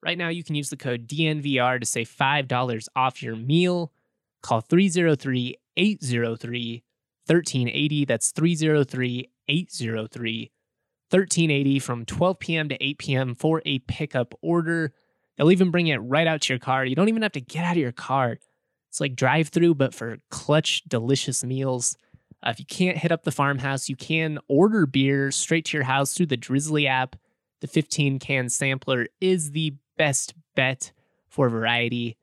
Right 0.04 0.18
now, 0.18 0.30
you 0.30 0.44
can 0.44 0.56
use 0.56 0.70
the 0.70 0.78
code 0.78 1.08
DNVR 1.08 1.80
to 1.80 1.86
save 1.86 2.10
$5 2.10 2.88
off 2.96 3.24
your 3.24 3.36
meal. 3.38 3.94
Call 4.42 4.60
303 4.60 5.56
803 5.78 6.84
1380. 7.28 8.06
That's 8.06 8.32
303 8.32 9.30
803 9.48 10.52
1380 11.10 11.80
from 11.80 12.06
12 12.06 12.40
p.m. 12.40 12.70
to 12.70 12.84
8 12.84 12.98
p.m. 12.98 13.36
for 13.36 13.62
a 13.66 13.80
pickup 13.80 14.34
order. 14.42 14.94
They'll 15.38 15.52
even 15.52 15.72
bring 15.72 15.88
it 15.88 15.98
right 15.98 16.28
out 16.28 16.42
to 16.42 16.54
your 16.54 16.60
car. 16.60 16.84
You 16.84 16.96
don't 16.96 17.10
even 17.10 17.22
have 17.22 17.32
to 17.34 17.42
get 17.42 17.64
out 17.64 17.74
of 17.74 17.78
your 17.78 17.92
car. 17.92 18.38
It's 18.92 19.00
like 19.00 19.16
drive 19.16 19.48
through, 19.48 19.76
but 19.76 19.96
for 19.96 20.18
clutch, 20.30 20.84
delicious 20.84 21.46
meals. 21.46 21.96
Uh, 22.44 22.50
if 22.50 22.60
you 22.60 22.66
can't 22.66 22.98
hit 22.98 23.10
up 23.10 23.24
the 23.24 23.32
farmhouse, 23.32 23.88
you 23.88 23.96
can 23.96 24.38
order 24.50 24.86
beer 24.86 25.32
straight 25.32 25.64
to 25.66 25.78
your 25.78 25.86
house 25.86 26.14
through 26.14 26.26
the 26.26 26.36
Drizzly 26.36 26.88
app. 26.88 27.16
The 27.62 27.68
15 27.68 28.20
can 28.20 28.50
sampler 28.50 29.08
is 29.22 29.52
the 29.52 29.76
best 29.98 30.34
bet 30.58 30.92
for 31.30 31.48
variety. 31.48 32.18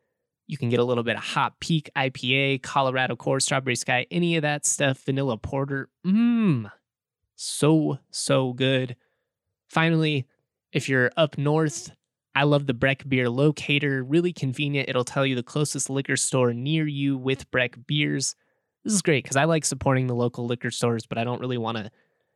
You 0.46 0.58
can 0.58 0.68
get 0.68 0.78
a 0.78 0.84
little 0.84 1.04
bit 1.04 1.16
of 1.16 1.22
Hot 1.22 1.58
Peak 1.58 1.88
IPA, 1.96 2.62
Colorado 2.62 3.16
Core, 3.16 3.40
Strawberry 3.40 3.74
Sky, 3.74 4.04
any 4.10 4.36
of 4.36 4.42
that 4.42 4.66
stuff, 4.66 5.02
vanilla 5.06 5.38
porter. 5.38 5.88
Mmm, 6.06 6.70
so, 7.34 7.98
so 8.10 8.52
good. 8.52 8.94
Finally, 9.70 10.26
if 10.70 10.86
you're 10.86 11.12
up 11.16 11.38
north, 11.38 11.92
I 12.34 12.44
love 12.44 12.66
the 12.66 12.74
Breck 12.74 13.08
Beer 13.08 13.28
Locator, 13.28 14.02
really 14.04 14.32
convenient. 14.32 14.88
It'll 14.88 15.04
tell 15.04 15.26
you 15.26 15.34
the 15.34 15.42
closest 15.42 15.90
liquor 15.90 16.16
store 16.16 16.52
near 16.54 16.86
you 16.86 17.16
with 17.16 17.50
Breck 17.50 17.76
beers. 17.86 18.36
This 18.84 18.92
is 18.92 19.02
great 19.02 19.24
because 19.24 19.36
I 19.36 19.44
like 19.44 19.64
supporting 19.64 20.06
the 20.06 20.14
local 20.14 20.46
liquor 20.46 20.70
stores, 20.70 21.06
but 21.06 21.18
I 21.18 21.24
don't 21.24 21.40
really 21.40 21.58
want 21.58 21.78
to 21.78 21.90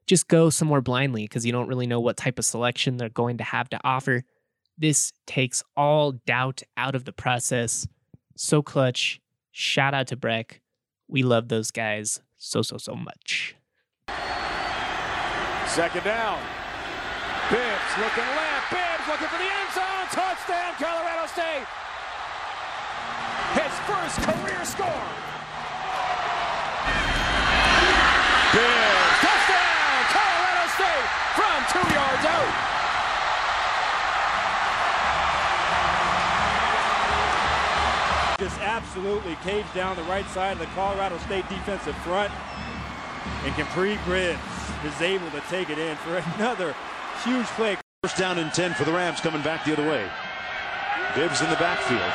just 0.07 0.29
go 0.29 0.51
somewhere 0.51 0.81
blindly 0.81 1.25
because 1.25 1.47
you 1.47 1.53
don't 1.53 1.69
really 1.69 1.87
know 1.87 2.01
what 2.01 2.17
type 2.17 2.39
of 2.39 2.45
selection 2.45 2.97
they're 2.97 3.09
going 3.09 3.39
to 3.39 3.45
have 3.45 3.69
to 3.71 3.81
offer. 3.85 4.25
This 4.77 5.13
takes 5.27 5.63
all 5.77 6.13
doubt 6.13 6.63
out 6.77 6.95
of 6.95 7.05
the 7.05 7.13
process. 7.13 7.87
So 8.37 8.63
clutch. 8.63 9.21
Shout 9.53 9.95
out 9.95 10.09
to 10.09 10.17
Breck. 10.17 10.61
We 11.09 11.23
love 11.23 11.49
those 11.49 11.71
guys 11.71 12.21
so, 12.39 12.63
so, 12.63 12.79
so 12.79 12.95
much. 12.95 13.55
Second 15.67 16.05
down. 16.05 16.39
Bibbs 17.51 17.93
looking 17.99 18.25
left. 18.25 18.71
Bibbs 18.71 19.09
looking 19.09 19.29
for 19.29 19.39
the 19.39 19.45
end 19.45 19.73
zone. 19.75 19.82
Touchdown, 20.43 20.75
Colorado 20.77 21.27
State. 21.29 21.67
His 23.55 23.73
first 23.87 24.19
career 24.27 24.65
score. 24.65 25.07
Bibbs. 28.51 29.19
Touchdown, 29.23 30.03
Colorado 30.11 30.67
State 30.75 31.09
from 31.39 31.63
two 31.71 31.87
yards 31.95 32.25
out. 32.27 32.51
Just 38.41 38.59
absolutely 38.63 39.37
caged 39.45 39.73
down 39.75 39.95
the 39.95 40.03
right 40.05 40.27
side 40.31 40.55
of 40.55 40.59
the 40.59 40.67
Colorado 40.75 41.19
State 41.19 41.49
defensive 41.49 41.95
front. 41.99 42.33
And 43.45 43.55
Kapri 43.55 43.97
Bibbs 44.07 44.41
is 44.85 45.01
able 45.01 45.31
to 45.31 45.41
take 45.49 45.71
it 45.71 45.79
in 45.79 45.95
for 45.99 46.17
another 46.35 46.75
huge 47.23 47.47
play. 47.47 47.77
First 48.03 48.17
down 48.17 48.39
and 48.41 48.53
10 48.53 48.75
for 48.75 48.83
the 48.83 48.93
Rams 48.93 49.21
coming 49.21 49.43
back 49.43 49.65
the 49.65 49.73
other 49.73 49.89
way. 49.89 50.11
Bibbs 51.15 51.45
in 51.45 51.51
the 51.51 51.61
backfield. 51.61 52.13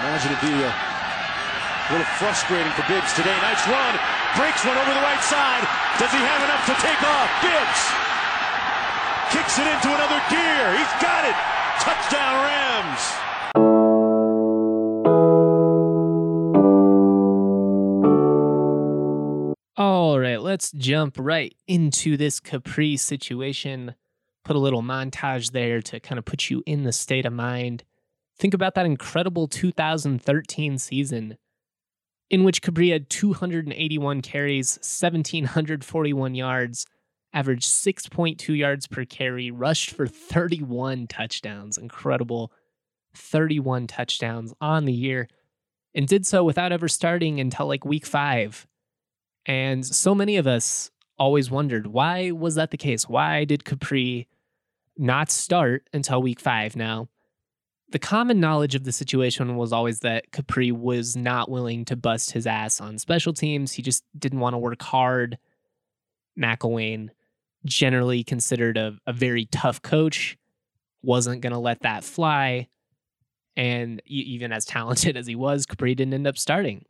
Imagine 0.00 0.32
it'd 0.32 0.48
be 0.48 0.56
uh, 0.64 0.72
a 0.72 1.88
little 1.92 2.08
frustrating 2.16 2.72
for 2.72 2.84
Bibbs 2.88 3.12
today. 3.12 3.36
Nice 3.44 3.60
run. 3.68 3.94
Breaks 4.36 4.64
one 4.64 4.76
over 4.76 4.92
the 4.94 5.04
right 5.04 5.20
side. 5.20 5.64
Does 6.00 6.12
he 6.12 6.18
have 6.24 6.42
enough 6.44 6.64
to 6.64 6.74
take 6.80 7.00
off? 7.04 7.28
Bibbs 7.44 8.08
kicks 9.30 9.58
it 9.58 9.66
into 9.66 9.88
another 9.92 10.20
gear. 10.30 10.72
He's 10.72 10.94
got 11.02 11.24
it. 11.28 11.36
Touchdown 11.80 12.34
Rams. 12.48 13.02
All 19.76 20.18
right, 20.18 20.40
let's 20.40 20.72
jump 20.72 21.16
right 21.18 21.54
into 21.66 22.16
this 22.16 22.40
Kapri 22.40 22.98
situation. 22.98 23.94
Put 24.48 24.56
a 24.56 24.60
little 24.60 24.80
montage 24.80 25.52
there 25.52 25.82
to 25.82 26.00
kind 26.00 26.18
of 26.18 26.24
put 26.24 26.48
you 26.48 26.62
in 26.64 26.84
the 26.84 26.90
state 26.90 27.26
of 27.26 27.34
mind. 27.34 27.84
Think 28.38 28.54
about 28.54 28.76
that 28.76 28.86
incredible 28.86 29.46
2013 29.46 30.78
season 30.78 31.36
in 32.30 32.44
which 32.44 32.62
Kapri 32.62 32.90
had 32.90 33.10
281 33.10 34.22
carries, 34.22 34.78
1,741 34.78 36.34
yards, 36.34 36.86
averaged 37.34 37.68
6.2 37.68 38.56
yards 38.56 38.86
per 38.86 39.04
carry, 39.04 39.50
rushed 39.50 39.90
for 39.90 40.06
31 40.06 41.08
touchdowns. 41.08 41.76
Incredible 41.76 42.50
31 43.14 43.86
touchdowns 43.86 44.54
on 44.62 44.86
the 44.86 44.94
year, 44.94 45.28
and 45.94 46.08
did 46.08 46.24
so 46.24 46.42
without 46.42 46.72
ever 46.72 46.88
starting 46.88 47.38
until 47.38 47.66
like 47.66 47.84
week 47.84 48.06
five. 48.06 48.66
And 49.44 49.84
so 49.84 50.14
many 50.14 50.38
of 50.38 50.46
us 50.46 50.90
always 51.18 51.50
wondered 51.50 51.88
why 51.88 52.30
was 52.30 52.54
that 52.54 52.70
the 52.70 52.78
case? 52.78 53.06
Why 53.10 53.44
did 53.44 53.64
Kapri 53.64 54.24
not 54.98 55.30
start 55.30 55.88
until 55.92 56.22
week 56.22 56.40
five? 56.40 56.76
Now, 56.76 57.08
the 57.90 57.98
common 57.98 58.40
knowledge 58.40 58.74
of 58.74 58.84
the 58.84 58.92
situation 58.92 59.56
was 59.56 59.72
always 59.72 60.00
that 60.00 60.30
Kapri 60.30 60.72
was 60.72 61.16
not 61.16 61.50
willing 61.50 61.84
to 61.86 61.96
bust 61.96 62.32
his 62.32 62.46
ass 62.46 62.80
on 62.80 62.98
special 62.98 63.32
teams. 63.32 63.72
He 63.72 63.82
just 63.82 64.04
didn't 64.18 64.40
want 64.40 64.54
to 64.54 64.58
work 64.58 64.82
hard. 64.82 65.38
McElwain, 66.38 67.08
generally 67.64 68.22
considered 68.22 68.76
a, 68.76 68.98
a 69.06 69.12
very 69.12 69.46
tough 69.46 69.80
coach, 69.80 70.36
wasn't 71.02 71.40
going 71.40 71.52
to 71.52 71.58
let 71.58 71.80
that 71.80 72.04
fly. 72.04 72.68
And 73.56 74.02
even 74.04 74.52
as 74.52 74.64
talented 74.64 75.16
as 75.18 75.26
he 75.26 75.34
was, 75.34 75.66
Kapri 75.66 75.96
didn't 75.96 76.14
end 76.14 76.26
up 76.26 76.36
starting 76.36 76.84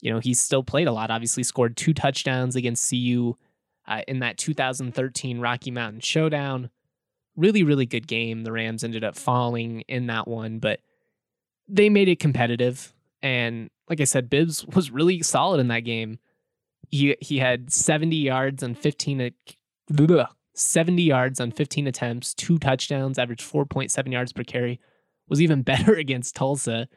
you 0.00 0.12
know, 0.12 0.18
he 0.18 0.34
still 0.34 0.62
played 0.62 0.88
a 0.88 0.92
lot. 0.92 1.10
Obviously, 1.10 1.42
scored 1.42 1.76
two 1.76 1.94
touchdowns 1.94 2.56
against 2.56 2.90
CU 2.90 3.36
uh, 3.86 4.02
in 4.06 4.20
that 4.20 4.38
2013 4.38 5.40
Rocky 5.40 5.70
Mountain 5.70 6.00
Showdown. 6.00 6.70
Really, 7.36 7.62
really 7.62 7.86
good 7.86 8.06
game. 8.06 8.44
The 8.44 8.52
Rams 8.52 8.82
ended 8.82 9.04
up 9.04 9.16
falling 9.16 9.82
in 9.82 10.06
that 10.06 10.26
one, 10.26 10.58
but 10.58 10.80
they 11.68 11.88
made 11.90 12.08
it 12.08 12.18
competitive. 12.18 12.94
And 13.22 13.70
like 13.88 14.00
I 14.00 14.04
said, 14.04 14.30
Bibbs 14.30 14.64
was 14.74 14.90
really 14.90 15.22
solid 15.22 15.60
in 15.60 15.68
that 15.68 15.80
game. 15.80 16.18
He 16.90 17.16
he 17.20 17.38
had 17.38 17.72
70 17.72 18.14
yards 18.16 18.62
on 18.62 18.74
15 18.74 19.32
ugh, 19.98 20.28
70 20.54 21.02
yards 21.02 21.40
on 21.40 21.50
15 21.50 21.86
attempts, 21.86 22.32
two 22.32 22.58
touchdowns, 22.58 23.18
averaged 23.18 23.42
4.7 23.42 24.12
yards 24.12 24.32
per 24.32 24.44
carry. 24.44 24.80
Was 25.28 25.42
even 25.42 25.62
better 25.64 25.94
against 25.94 26.36
Tulsa, 26.36 26.88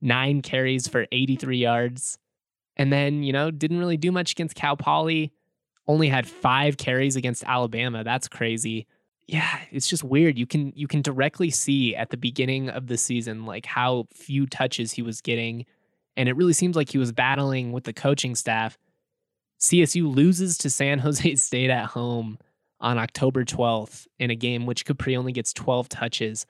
nine 0.00 0.42
carries 0.42 0.86
for 0.86 1.06
83 1.10 1.58
yards. 1.58 2.18
And 2.76 2.92
then, 2.92 3.22
you 3.22 3.32
know, 3.32 3.50
didn't 3.50 3.78
really 3.78 3.96
do 3.96 4.12
much 4.12 4.32
against 4.32 4.54
Cal 4.54 4.76
Poly. 4.76 5.32
Only 5.86 6.08
had 6.08 6.28
five 6.28 6.76
carries 6.76 7.16
against 7.16 7.42
Alabama. 7.44 8.04
That's 8.04 8.28
crazy. 8.28 8.86
Yeah, 9.28 9.60
it's 9.70 9.86
just 9.86 10.02
weird. 10.02 10.38
You 10.38 10.46
can 10.46 10.72
you 10.74 10.88
can 10.88 11.02
directly 11.02 11.50
see 11.50 11.94
at 11.94 12.08
the 12.08 12.16
beginning 12.16 12.70
of 12.70 12.86
the 12.86 12.96
season 12.96 13.44
like 13.44 13.66
how 13.66 14.06
few 14.12 14.46
touches 14.46 14.92
he 14.92 15.02
was 15.02 15.20
getting. 15.20 15.66
And 16.16 16.30
it 16.30 16.36
really 16.36 16.54
seems 16.54 16.74
like 16.74 16.88
he 16.88 16.98
was 16.98 17.12
battling 17.12 17.70
with 17.70 17.84
the 17.84 17.92
coaching 17.92 18.34
staff. 18.34 18.78
CSU 19.60 20.12
loses 20.12 20.56
to 20.58 20.70
San 20.70 20.98
Jose 21.00 21.34
State 21.36 21.68
at 21.68 21.86
home 21.86 22.38
on 22.80 22.96
October 22.96 23.44
12th 23.44 24.06
in 24.18 24.30
a 24.30 24.34
game 24.34 24.64
which 24.64 24.86
Capri 24.86 25.14
only 25.14 25.32
gets 25.32 25.52
12 25.52 25.90
touches. 25.90 26.46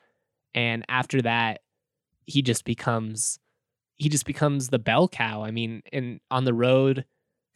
And 0.54 0.84
after 0.88 1.20
that, 1.22 1.62
he 2.26 2.42
just 2.42 2.64
becomes 2.64 3.40
he 3.96 4.08
just 4.08 4.24
becomes 4.24 4.68
the 4.68 4.78
bell 4.78 5.08
cow. 5.08 5.42
I 5.42 5.50
mean, 5.50 5.82
and 5.92 6.20
on 6.30 6.44
the 6.44 6.54
road, 6.54 7.04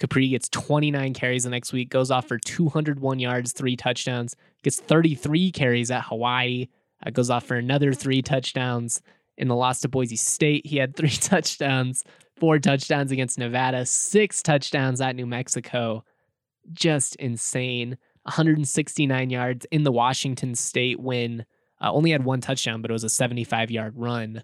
Kapri 0.02 0.30
gets 0.30 0.48
29 0.48 1.14
carries 1.14 1.44
the 1.44 1.50
next 1.50 1.72
week, 1.72 1.88
goes 1.88 2.10
off 2.10 2.26
for 2.26 2.36
201 2.36 3.20
yards, 3.20 3.52
three 3.52 3.76
touchdowns, 3.76 4.34
gets 4.64 4.80
33 4.80 5.52
carries 5.52 5.92
at 5.92 6.04
Hawaii, 6.04 6.66
uh, 7.06 7.10
goes 7.10 7.30
off 7.30 7.44
for 7.44 7.54
another 7.54 7.92
three 7.92 8.20
touchdowns. 8.20 9.00
In 9.38 9.46
the 9.46 9.54
loss 9.54 9.80
to 9.80 9.88
Boise 9.88 10.16
State, 10.16 10.66
he 10.66 10.78
had 10.78 10.96
three 10.96 11.08
touchdowns, 11.10 12.02
four 12.36 12.58
touchdowns 12.58 13.12
against 13.12 13.38
Nevada, 13.38 13.86
six 13.86 14.42
touchdowns 14.42 15.00
at 15.00 15.14
New 15.14 15.26
Mexico. 15.26 16.04
Just 16.72 17.14
insane. 17.16 17.96
169 18.24 19.30
yards 19.30 19.66
in 19.70 19.84
the 19.84 19.92
Washington 19.92 20.56
State 20.56 20.98
win. 20.98 21.44
Uh, 21.80 21.92
only 21.92 22.10
had 22.10 22.24
one 22.24 22.40
touchdown, 22.40 22.82
but 22.82 22.90
it 22.90 22.92
was 22.92 23.04
a 23.04 23.08
75 23.08 23.70
yard 23.70 23.94
run. 23.96 24.42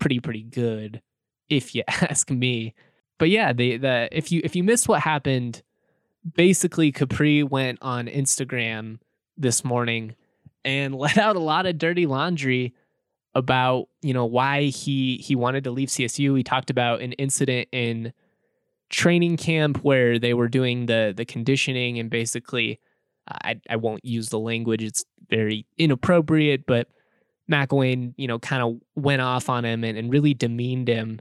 Pretty, 0.00 0.18
pretty 0.20 0.42
good, 0.42 1.02
if 1.50 1.74
you 1.74 1.82
ask 1.88 2.30
me. 2.30 2.74
But 3.18 3.30
yeah, 3.30 3.52
the 3.52 3.76
the 3.76 4.08
if 4.12 4.32
you 4.32 4.40
if 4.44 4.56
you 4.56 4.64
missed 4.64 4.88
what 4.88 5.00
happened, 5.00 5.62
basically 6.34 6.92
Kapri 6.92 7.48
went 7.48 7.78
on 7.82 8.06
Instagram 8.06 8.98
this 9.36 9.64
morning 9.64 10.16
and 10.64 10.94
let 10.96 11.18
out 11.18 11.36
a 11.36 11.40
lot 11.40 11.66
of 11.66 11.78
dirty 11.78 12.06
laundry 12.06 12.74
about 13.34 13.88
you 14.02 14.14
know 14.14 14.24
why 14.24 14.64
he 14.64 15.16
he 15.18 15.34
wanted 15.34 15.64
to 15.64 15.70
leave 15.70 15.88
CSU. 15.88 16.36
He 16.36 16.44
talked 16.44 16.70
about 16.70 17.00
an 17.00 17.12
incident 17.12 17.68
in 17.72 18.12
training 18.90 19.36
camp 19.36 19.78
where 19.82 20.18
they 20.18 20.34
were 20.34 20.48
doing 20.48 20.86
the 20.86 21.12
the 21.16 21.24
conditioning 21.24 21.98
and 21.98 22.10
basically 22.10 22.78
I 23.28 23.60
I 23.68 23.76
won't 23.76 24.04
use 24.04 24.28
the 24.28 24.38
language. 24.38 24.82
It's 24.82 25.04
very 25.28 25.66
inappropriate, 25.78 26.66
but 26.66 26.88
McElwain, 27.50 28.14
you 28.16 28.26
know, 28.26 28.38
kind 28.38 28.62
of 28.62 28.80
went 28.94 29.22
off 29.22 29.48
on 29.48 29.64
him 29.64 29.84
and, 29.84 29.98
and 29.98 30.12
really 30.12 30.34
demeaned 30.34 30.88
him. 30.88 31.20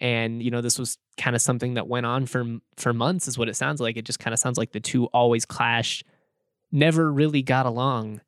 And 0.00 0.42
you 0.42 0.50
know, 0.50 0.60
this 0.60 0.78
was 0.78 0.98
kind 1.16 1.34
of 1.34 1.42
something 1.42 1.74
that 1.74 1.88
went 1.88 2.06
on 2.06 2.26
for 2.26 2.58
for 2.76 2.92
months, 2.92 3.26
is 3.28 3.36
what 3.36 3.48
it 3.48 3.56
sounds 3.56 3.80
like. 3.80 3.96
It 3.96 4.04
just 4.04 4.20
kind 4.20 4.32
of 4.32 4.38
sounds 4.38 4.58
like 4.58 4.72
the 4.72 4.80
two 4.80 5.06
always 5.06 5.44
clashed, 5.44 6.04
never 6.70 7.12
really 7.12 7.42
got 7.42 7.66
along. 7.66 8.20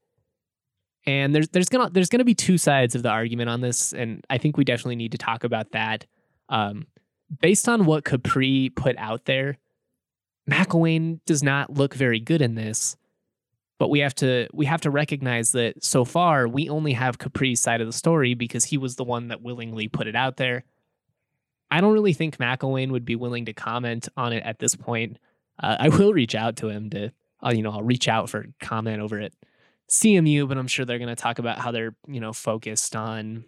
And 1.07 1.35
there's 1.35 1.49
there's 1.49 1.69
gonna 1.69 1.91
there's 1.91 2.09
gonna 2.09 2.25
be 2.25 2.35
two 2.35 2.59
sides 2.59 2.95
of 2.95 3.03
the 3.03 3.11
argument 3.11 3.51
on 3.51 3.61
this, 3.61 3.93
and 3.93 4.25
I 4.29 4.39
think 4.39 4.57
we 4.57 4.65
definitely 4.65 4.97
need 4.97 5.13
to 5.13 5.19
talk 5.19 5.45
about 5.45 5.73
that. 5.73 6.07
Um, 6.49 6.87
based 7.41 7.69
on 7.69 7.85
what 7.87 8.05
Kapri 8.05 8.75
put 8.75 8.97
out 8.99 9.25
there, 9.27 9.57
McElwain 10.51 11.21
does 11.25 11.43
not 11.43 11.73
look 11.73 11.95
very 11.95 12.19
good 12.19 12.43
in 12.43 12.57
this 12.57 12.97
but 13.81 13.89
we 13.89 14.01
have 14.01 14.15
to 14.15 14.47
we 14.53 14.67
have 14.67 14.83
to 14.83 14.91
recognize 14.91 15.53
that 15.53 15.83
so 15.83 16.05
far 16.05 16.47
we 16.47 16.69
only 16.69 16.93
have 16.93 17.17
Kapri's 17.17 17.61
side 17.61 17.81
of 17.81 17.87
the 17.87 17.95
story 17.95 18.35
because 18.35 18.67
he 18.67 18.77
was 18.77 18.97
the 18.97 19.05
one 19.05 19.29
that 19.29 19.41
willingly 19.41 19.89
put 19.89 20.07
it 20.07 20.15
out 20.15 20.37
there. 20.37 20.65
I 21.71 21.81
don't 21.81 21.93
really 21.93 22.13
think 22.13 22.39
McElwain 22.39 22.91
would 22.91 23.05
be 23.05 23.17
willing 23.17 23.45
to 23.47 23.53
comment 23.53 24.09
on 24.17 24.33
it 24.33 24.43
at 24.45 24.59
this 24.59 24.75
point. 24.75 25.19
Uh, 25.63 25.77
I 25.79 25.89
will 25.97 26.13
reach 26.13 26.35
out 26.35 26.57
to 26.57 26.69
him 26.69 26.91
to, 26.91 27.13
uh, 27.45 27.53
you 27.55 27.63
know, 27.63 27.71
I'll 27.71 27.83
reach 27.83 28.09
out 28.09 28.29
for 28.29 28.47
comment 28.61 29.01
over 29.01 29.21
at 29.21 29.33
CMU, 29.89 30.49
but 30.49 30.59
I'm 30.59 30.67
sure 30.67 30.85
they're 30.85 30.99
going 30.99 31.09
to 31.09 31.17
talk 31.17 31.39
about 31.39 31.59
how 31.59 31.71
they're, 31.71 31.95
you 32.07 32.21
know, 32.21 32.33
focused 32.33 32.97
on, 32.97 33.45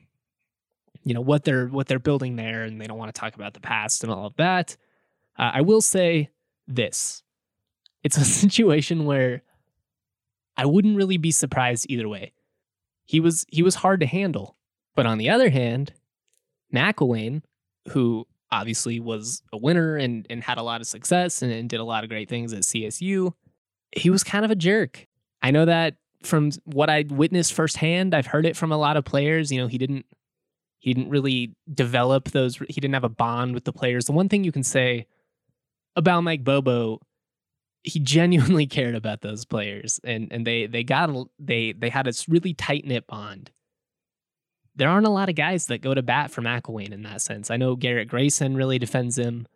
you 1.05 1.15
know, 1.15 1.21
what 1.21 1.45
they're 1.45 1.67
what 1.67 1.89
they're 1.89 1.99
building 1.99 2.37
there, 2.37 2.63
and 2.63 2.81
they 2.81 2.87
don't 2.87 2.99
want 2.99 3.13
to 3.13 3.19
talk 3.19 3.35
about 3.35 3.55
the 3.55 3.61
past 3.61 4.05
and 4.05 4.13
all 4.13 4.27
of 4.27 4.37
that. 4.37 4.77
Uh, 5.39 5.51
I 5.55 5.61
will 5.63 5.81
say 5.81 6.31
this: 6.69 7.23
it's 8.03 8.17
a 8.17 8.25
situation 8.25 9.05
where 9.05 9.43
I 10.57 10.67
wouldn't 10.67 10.97
really 10.97 11.17
be 11.17 11.31
surprised 11.31 11.87
either 11.89 12.09
way. 12.09 12.33
He 13.05 13.21
was 13.21 13.47
he 13.51 13.63
was 13.63 13.77
hard 13.77 14.01
to 14.01 14.07
handle. 14.07 14.57
But 14.95 15.07
on 15.07 15.19
the 15.19 15.31
other 15.31 15.51
hand, 15.51 15.95
McElwain, 16.73 17.43
who 17.91 18.27
obviously 18.51 19.01
was 19.01 19.43
a 19.53 19.57
winner 19.57 19.97
and, 19.97 20.27
and 20.29 20.43
had 20.43 20.59
a 20.59 20.63
lot 20.63 20.81
of 20.81 20.87
success 20.87 21.43
and, 21.43 21.51
and 21.51 21.69
did 21.69 21.81
a 21.81 21.85
lot 21.85 22.05
of 22.05 22.11
great 22.11 22.29
things 22.29 22.53
at 22.53 22.63
CSU, 22.63 23.33
he 23.97 24.11
was 24.11 24.23
kind 24.23 24.45
of 24.45 24.51
a 24.51 24.55
jerk. 24.55 25.07
I 25.43 25.51
know 25.51 25.65
that 25.65 25.97
from 26.23 26.51
what 26.65 26.91
I 26.91 27.05
witnessed 27.09 27.53
firsthand, 27.53 28.15
I've 28.15 28.27
heard 28.27 28.47
it 28.47 28.57
from 28.57 28.71
a 28.73 28.77
lot 28.77 28.97
of 28.97 29.05
players. 29.05 29.51
You 29.51 29.61
know, 29.61 29.67
he 29.67 29.79
didn't 29.79 30.07
he 30.79 30.93
didn't 30.93 31.11
really 31.11 31.55
develop 31.73 32.31
those 32.31 32.57
he 32.57 32.81
didn't 32.81 32.95
have 32.95 33.05
a 33.05 33.09
bond 33.09 33.55
with 33.55 33.65
the 33.65 33.73
players. 33.73 34.05
The 34.05 34.13
one 34.13 34.29
thing 34.29 34.45
you 34.45 34.53
can 34.53 34.63
say 34.63 35.07
about 35.97 36.23
Mike 36.23 36.45
Bobo 36.45 37.01
he 37.83 37.99
genuinely 38.01 38.67
cared 38.67 38.95
about 38.95 39.23
those 39.23 39.45
players 39.45 40.01
and 40.05 40.29
and 40.31 40.47
they 40.47 40.67
they 40.67 40.85
got 40.85 41.11
they 41.39 41.73
they 41.73 41.89
had 41.89 42.07
a 42.07 42.13
really 42.29 42.55
tight 42.55 42.85
knit 42.85 43.07
bond. 43.07 43.51
There 44.75 44.89
aren't 44.89 45.07
a 45.07 45.11
lot 45.11 45.29
of 45.29 45.35
guys 45.35 45.67
that 45.67 45.83
go 45.83 45.95
to 45.95 46.03
bat 46.03 46.31
for 46.31 46.41
McElwain 46.41 46.93
in 46.93 47.03
that 47.03 47.21
sense. 47.21 47.51
I 47.51 47.57
know 47.57 47.77
Garrett 47.77 48.09
Grayson 48.09 48.57
really 48.57 48.79
defends 48.79 49.19
him. 49.19 49.47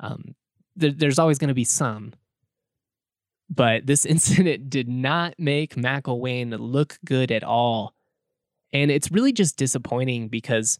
Um, 0.00 0.34
there, 0.74 0.90
there's 0.90 1.18
always 1.18 1.38
going 1.38 1.48
to 1.48 1.54
be 1.54 1.64
some, 1.64 2.12
but 3.48 3.86
this 3.86 4.04
incident 4.06 4.68
did 4.68 4.88
not 4.88 5.34
make 5.38 5.74
McElwain 5.74 6.54
look 6.58 6.98
good 7.04 7.32
at 7.32 7.42
all, 7.42 7.94
and 8.72 8.90
it's 8.90 9.10
really 9.10 9.32
just 9.32 9.56
disappointing 9.56 10.28
because 10.28 10.78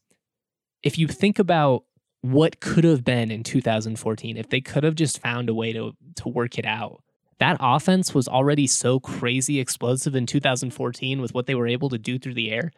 if 0.83 0.99
you 0.99 1.09
think 1.09 1.39
about 1.39 1.85
what 2.33 2.61
could 2.61 2.85
have 2.85 3.05
been 3.05 3.31
in 3.31 3.43
2014 3.43 4.37
if 4.37 4.49
they 4.49 4.61
could 4.61 4.83
have 4.83 4.95
just 4.95 5.21
found 5.21 5.49
a 5.49 5.55
way 5.55 5.73
to 5.73 5.93
to 6.17 6.29
work 6.29 6.59
it 6.59 6.67
out. 6.67 7.03
That 7.39 7.59
offense 7.61 8.15
was 8.15 8.27
already 8.27 8.67
so 8.67 8.99
crazy 8.99 9.61
explosive 9.61 10.15
in 10.15 10.27
2014 10.27 11.21
with 11.21 11.35
what 11.35 11.47
they 11.47 11.55
were 11.55 11.67
able 11.67 11.91
to 11.91 11.99
do 11.99 12.19
through 12.19 12.35
the 12.35 12.51
air. 12.51 12.73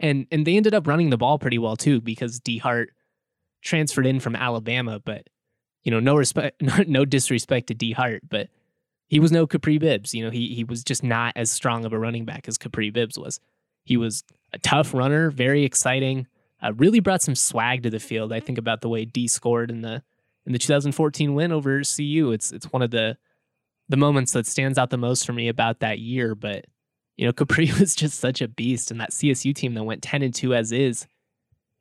And 0.00 0.26
and 0.32 0.46
they 0.46 0.56
ended 0.56 0.74
up 0.74 0.86
running 0.86 1.10
the 1.10 1.18
ball 1.18 1.38
pretty 1.38 1.58
well 1.58 1.76
too 1.76 2.00
because 2.00 2.40
Dee 2.40 2.58
Hart 2.58 2.90
transferred 3.62 4.06
in 4.06 4.18
from 4.18 4.34
Alabama, 4.34 4.98
but 4.98 5.28
you 5.84 5.90
know, 5.90 6.00
no 6.00 6.16
respect 6.16 6.60
no, 6.62 6.74
no 6.86 7.04
disrespect 7.04 7.68
to 7.68 7.74
Dee 7.74 7.92
Hart, 7.92 8.22
but 8.28 8.48
he 9.06 9.20
was 9.20 9.32
no 9.32 9.46
Kapri 9.46 9.78
Bibbs. 9.78 10.14
You 10.14 10.24
know, 10.24 10.30
he 10.30 10.54
he 10.54 10.64
was 10.64 10.82
just 10.82 11.04
not 11.04 11.34
as 11.36 11.50
strong 11.50 11.84
of 11.84 11.92
a 11.92 11.98
running 11.98 12.24
back 12.24 12.48
as 12.48 12.58
Kapri 12.58 12.92
Bibbs 12.92 13.18
was. 13.18 13.40
He 13.84 13.96
was 13.96 14.24
a 14.52 14.58
tough 14.58 14.94
runner, 14.94 15.30
very 15.30 15.64
exciting, 15.64 16.26
uh, 16.62 16.72
really 16.74 17.00
brought 17.00 17.22
some 17.22 17.34
swag 17.34 17.82
to 17.82 17.90
the 17.90 17.98
field. 17.98 18.32
I 18.32 18.40
think 18.40 18.58
about 18.58 18.80
the 18.80 18.88
way 18.88 19.04
Dee 19.04 19.28
scored 19.28 19.70
in 19.70 19.82
the 19.82 20.02
in 20.46 20.52
the 20.52 20.58
2014 20.58 21.34
win 21.34 21.52
over 21.52 21.82
CU. 21.82 22.32
It's 22.32 22.52
it's 22.52 22.72
one 22.72 22.82
of 22.82 22.90
the 22.90 23.16
the 23.88 23.96
moments 23.96 24.32
that 24.32 24.46
stands 24.46 24.78
out 24.78 24.90
the 24.90 24.96
most 24.96 25.26
for 25.26 25.32
me 25.32 25.48
about 25.48 25.80
that 25.80 25.98
year. 25.98 26.34
But 26.34 26.66
you 27.16 27.26
know, 27.26 27.32
Kapri 27.34 27.78
was 27.78 27.94
just 27.94 28.18
such 28.18 28.40
a 28.40 28.48
beast, 28.48 28.90
and 28.90 29.00
that 29.00 29.10
CSU 29.10 29.54
team 29.54 29.74
that 29.74 29.84
went 29.84 30.02
10 30.02 30.22
and 30.22 30.34
two 30.34 30.54
as 30.54 30.72
is. 30.72 31.06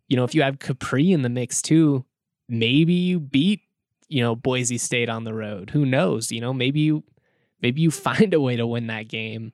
You 0.08 0.18
know, 0.18 0.24
if 0.24 0.34
you 0.34 0.42
have 0.42 0.60
Kapri 0.60 1.12
in 1.12 1.22
the 1.22 1.30
mix 1.30 1.62
too, 1.62 2.04
maybe 2.48 2.94
you 2.94 3.20
beat 3.20 3.62
you 4.10 4.22
know 4.22 4.36
Boise 4.36 4.78
State 4.78 5.08
on 5.08 5.24
the 5.24 5.34
road. 5.34 5.70
Who 5.70 5.86
knows? 5.86 6.32
You 6.32 6.42
know, 6.42 6.54
maybe 6.54 6.82
you 6.82 7.04
maybe 7.62 7.82
you 7.82 7.92
find 7.92 8.34
a 8.34 8.42
way 8.42 8.58
to 8.58 8.68
win 8.68 8.88
that 8.88 9.08
game. 9.08 9.54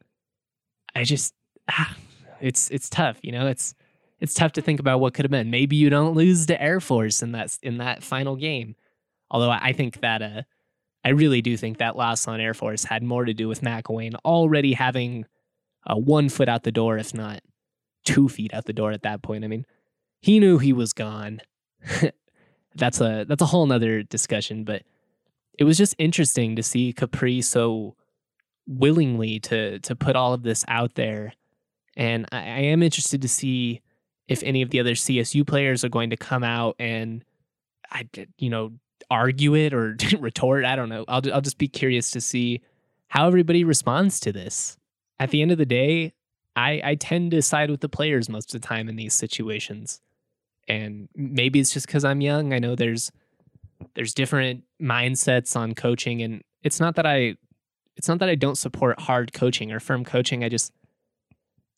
I 0.95 1.03
just 1.03 1.33
ah, 1.69 1.95
it's 2.41 2.71
it's 2.71 2.89
tough. 2.89 3.19
You 3.21 3.33
know, 3.33 3.47
it's 3.47 3.75
it's 4.19 4.33
tough 4.33 4.53
to 4.53 4.61
think 4.61 4.79
about 4.79 4.99
what 4.99 5.13
could 5.13 5.25
have 5.25 5.31
been. 5.31 5.51
Maybe 5.51 5.75
you 5.75 5.89
don't 5.89 6.15
lose 6.15 6.45
to 6.47 6.59
Air 6.59 6.79
Force 6.79 7.21
in 7.21 7.33
that 7.33 7.57
in 7.61 7.77
that 7.77 8.01
final 8.01 8.35
game. 8.35 8.75
Although 9.29 9.51
I 9.51 9.73
think 9.73 10.01
that 10.01 10.21
uh, 10.21 10.41
I 11.03 11.09
really 11.09 11.41
do 11.41 11.57
think 11.57 11.77
that 11.77 11.97
loss 11.97 12.27
on 12.27 12.39
Air 12.39 12.53
Force 12.53 12.83
had 12.83 13.03
more 13.03 13.25
to 13.25 13.33
do 13.33 13.47
with 13.47 13.61
McElwain 13.61 14.15
already 14.23 14.73
having 14.73 15.25
uh, 15.86 15.95
one 15.95 16.30
foot 16.30 16.50
out 16.50 16.63
the 16.63 16.71
door, 16.71 16.98
if 16.98 17.13
not 17.13 17.41
two 18.06 18.30
feet 18.30 18.54
out 18.54 18.65
the 18.65 18.74
door 18.74 18.91
at 18.91 19.02
that 19.02 19.21
point. 19.21 19.43
I 19.43 19.48
mean, 19.48 19.65
he 20.21 20.39
knew 20.39 20.58
he 20.58 20.71
was 20.71 20.93
gone. 20.93 21.41
that's 22.76 23.02
a 23.02 23.26
that's 23.28 23.41
a 23.41 23.48
whole 23.48 23.65
nother 23.65 24.04
discussion, 24.04 24.63
but 24.63 24.84
it 25.58 25.63
was 25.63 25.78
just 25.78 25.95
interesting 25.98 26.56
to 26.56 26.63
see 26.63 26.93
Kapri 26.93 27.43
so 27.43 27.95
willingly 28.67 29.39
to 29.41 29.80
to 29.80 29.95
put 29.95 30.15
all 30.15 30.34
of 30.34 30.43
this 30.43 30.63
out 30.67 30.95
there. 30.95 31.34
And 31.98 32.26
I, 32.32 32.38
I 32.38 32.60
am 32.60 32.84
interested 32.84 33.21
to 33.21 33.28
see 33.30 33.82
if 34.28 34.41
any 34.43 34.62
of 34.62 34.69
the 34.69 34.80
other 34.80 34.93
CSU 34.93 35.45
players 35.45 35.84
are 35.84 35.89
going 35.89 36.10
to 36.10 36.17
come 36.17 36.43
out 36.43 36.76
and 36.80 37.24
I 37.91 38.08
you 38.38 38.50
know 38.50 38.74
argue 39.10 39.56
it 39.56 39.74
or 39.74 39.98
retort. 40.19 40.65
I 40.65 40.76
don't 40.76 40.89
know. 40.89 41.06
I'll 41.08 41.21
I'll 41.34 41.41
just 41.41 41.58
be 41.58 41.67
curious 41.67 42.12
to 42.12 42.21
see 42.21 42.62
how 43.08 43.28
everybody 43.28 43.63
responds 43.63 44.19
to 44.21 44.32
this. 44.32 44.78
At 45.19 45.30
the 45.30 45.41
end 45.41 45.51
of 45.51 45.58
the 45.58 45.65
day, 45.65 46.13
I 46.56 46.82
I 46.84 46.95
tend 46.95 47.32
to 47.32 47.41
side 47.41 47.69
with 47.69 47.82
the 47.82 47.89
players 47.89 48.30
most 48.30 48.54
of 48.54 48.62
the 48.62 48.67
time 48.67 48.89
in 48.89 48.95
these 48.95 49.13
situations. 49.13 50.01
And 50.67 51.10
maybe 51.15 51.60
it's 51.60 51.73
just 51.73 51.88
cuz 51.88 52.04
I'm 52.04 52.21
young. 52.21 52.54
I 52.54 52.60
know 52.60 52.75
there's 52.75 53.12
there's 53.93 54.13
different 54.13 54.63
mindsets 54.82 55.56
on 55.56 55.73
coaching 55.73 56.21
and 56.21 56.43
it's 56.63 56.80
not 56.80 56.95
that 56.95 57.06
I 57.06 57.36
it's 57.95 58.08
not 58.08 58.19
that 58.19 58.30
I 58.30 58.36
don't 58.36 58.58
support 58.58 58.99
hard 58.99 59.34
coaching 59.34 59.71
or 59.71 59.80
firm 59.80 60.04
coaching. 60.04 60.43
I 60.43 60.49
just 60.49 60.71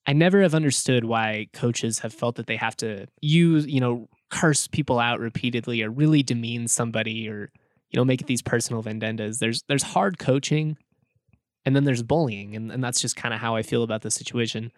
I 0.08 0.14
never 0.14 0.42
have 0.42 0.56
understood 0.56 1.04
why 1.04 1.48
coaches 1.54 2.00
have 2.00 2.14
felt 2.14 2.36
that 2.38 2.48
they 2.48 2.56
have 2.56 2.78
to 2.78 3.08
use, 3.22 3.68
you 3.68 3.82
know, 3.82 4.08
curse 4.30 4.68
people 4.68 5.00
out 5.00 5.20
repeatedly 5.20 5.84
or 5.84 5.90
really 5.90 6.24
demean 6.24 6.70
somebody 6.70 7.28
or, 7.28 7.52
you 7.92 7.98
know, 7.98 8.06
make 8.06 8.26
these 8.26 8.42
personal 8.42 8.82
vendettas. 8.82 9.40
There's 9.40 9.64
there's 9.68 9.84
hard 9.84 10.18
coaching 10.18 10.78
and 11.68 11.76
then 11.76 11.84
there's 11.84 12.02
bullying. 12.02 12.56
And, 12.56 12.72
and 12.72 12.82
that's 12.82 13.02
just 13.02 13.18
kind 13.18 13.34
of 13.34 13.42
how 13.42 13.58
I 13.58 13.62
feel 13.62 13.84
about 13.84 14.02
the 14.02 14.10
situation. 14.10 14.72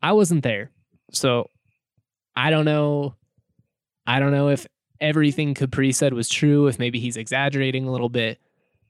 I 0.00 0.12
wasn't 0.12 0.44
there. 0.44 0.70
So 1.10 1.50
I 2.36 2.50
don't 2.50 2.64
know. 2.64 3.16
I 4.06 4.20
don't 4.20 4.30
know 4.30 4.48
if 4.48 4.64
everything 5.00 5.52
Kapri 5.52 5.92
said 5.92 6.14
was 6.14 6.28
true, 6.28 6.68
if 6.68 6.78
maybe 6.78 7.00
he's 7.00 7.16
exaggerating 7.16 7.88
a 7.88 7.90
little 7.90 8.08
bit. 8.08 8.38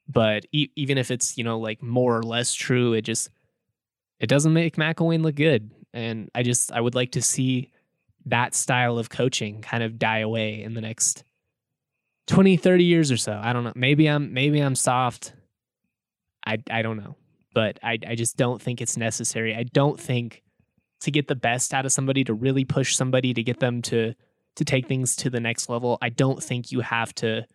But 0.06 0.44
e- 0.52 0.68
even 0.76 0.98
if 0.98 1.10
it's, 1.10 1.38
you 1.38 1.42
know, 1.42 1.58
like 1.58 1.82
more 1.82 2.14
or 2.14 2.22
less 2.22 2.52
true, 2.52 2.92
it 2.92 3.00
just 3.00 3.30
it 4.20 4.26
doesn't 4.26 4.52
make 4.52 4.76
McElwain 4.76 5.22
look 5.22 5.36
good. 5.36 5.70
And 5.94 6.30
I 6.34 6.42
just 6.42 6.70
I 6.70 6.82
would 6.82 6.94
like 6.94 7.12
to 7.12 7.22
see 7.22 7.70
that 8.26 8.54
style 8.54 8.98
of 8.98 9.08
coaching 9.08 9.62
kind 9.62 9.82
of 9.82 9.98
die 9.98 10.18
away 10.18 10.62
in 10.62 10.74
the 10.74 10.82
next 10.82 11.24
20 12.26 12.58
30 12.58 12.84
years 12.84 13.10
or 13.10 13.16
so 13.16 13.40
i 13.42 13.52
don't 13.52 13.64
know 13.64 13.72
maybe 13.74 14.06
i'm 14.06 14.32
maybe 14.32 14.60
i'm 14.60 14.76
soft 14.76 15.32
i 16.46 16.56
i 16.70 16.82
don't 16.82 16.96
know 16.96 17.16
but 17.54 17.78
i 17.82 17.98
i 18.06 18.14
just 18.14 18.36
don't 18.36 18.60
think 18.60 18.80
it's 18.80 18.96
necessary. 18.96 19.54
I 19.54 19.64
don't 19.64 19.98
think 19.98 20.42
to 21.00 21.10
get 21.10 21.28
the 21.28 21.34
best 21.34 21.74
out 21.74 21.84
of 21.84 21.92
somebody 21.92 22.24
to 22.24 22.34
really 22.34 22.64
push 22.64 22.94
somebody 22.96 23.34
to 23.34 23.42
get 23.42 23.60
them 23.60 23.82
to 23.82 24.14
to 24.56 24.64
take 24.64 24.86
things 24.86 25.16
to 25.16 25.30
the 25.30 25.40
next 25.40 25.68
level 25.68 25.98
i 26.02 26.10
don't 26.10 26.42
think 26.42 26.70
you 26.70 26.80
have 26.80 27.14
to 27.14 27.46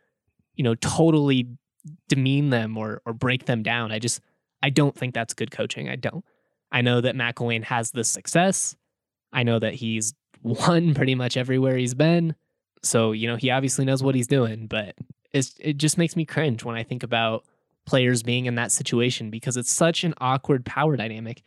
you 0.55 0.63
know 0.63 0.75
totally 0.75 1.47
demean 2.07 2.49
them 2.49 2.77
or 2.77 3.01
or 3.05 3.13
break 3.13 3.45
them 3.45 3.63
down. 3.63 3.91
I 3.91 3.99
just 3.99 4.21
i 4.61 4.69
don't 4.69 4.95
think 4.95 5.13
that's 5.13 5.33
good 5.33 5.51
coaching. 5.51 5.89
I 5.89 5.95
don't. 5.95 6.25
I 6.71 6.81
know 6.81 6.99
that 7.01 7.15
mcelwain 7.15 7.63
has 7.63 7.91
the 7.91 8.03
success. 8.03 8.75
I 9.31 9.43
know 9.43 9.59
that 9.59 9.75
he's 9.75 10.13
won 10.43 10.93
pretty 10.93 11.15
much 11.15 11.37
everywhere 11.37 11.77
he's 11.77 11.93
been. 11.93 12.35
So, 12.83 13.11
you 13.11 13.27
know, 13.27 13.35
he 13.35 13.49
obviously 13.49 13.85
knows 13.85 14.03
what 14.03 14.15
he's 14.15 14.27
doing, 14.27 14.67
but 14.67 14.95
it's, 15.33 15.55
it 15.59 15.77
just 15.77 15.97
makes 15.97 16.15
me 16.15 16.25
cringe 16.25 16.63
when 16.63 16.75
I 16.75 16.83
think 16.83 17.03
about 17.03 17.43
players 17.87 18.21
being 18.21 18.45
in 18.45 18.55
that 18.55 18.71
situation 18.71 19.31
because 19.31 19.57
it's 19.57 19.71
such 19.71 20.03
an 20.03 20.13
awkward 20.19 20.63
power 20.65 20.95
dynamic. 20.95 21.41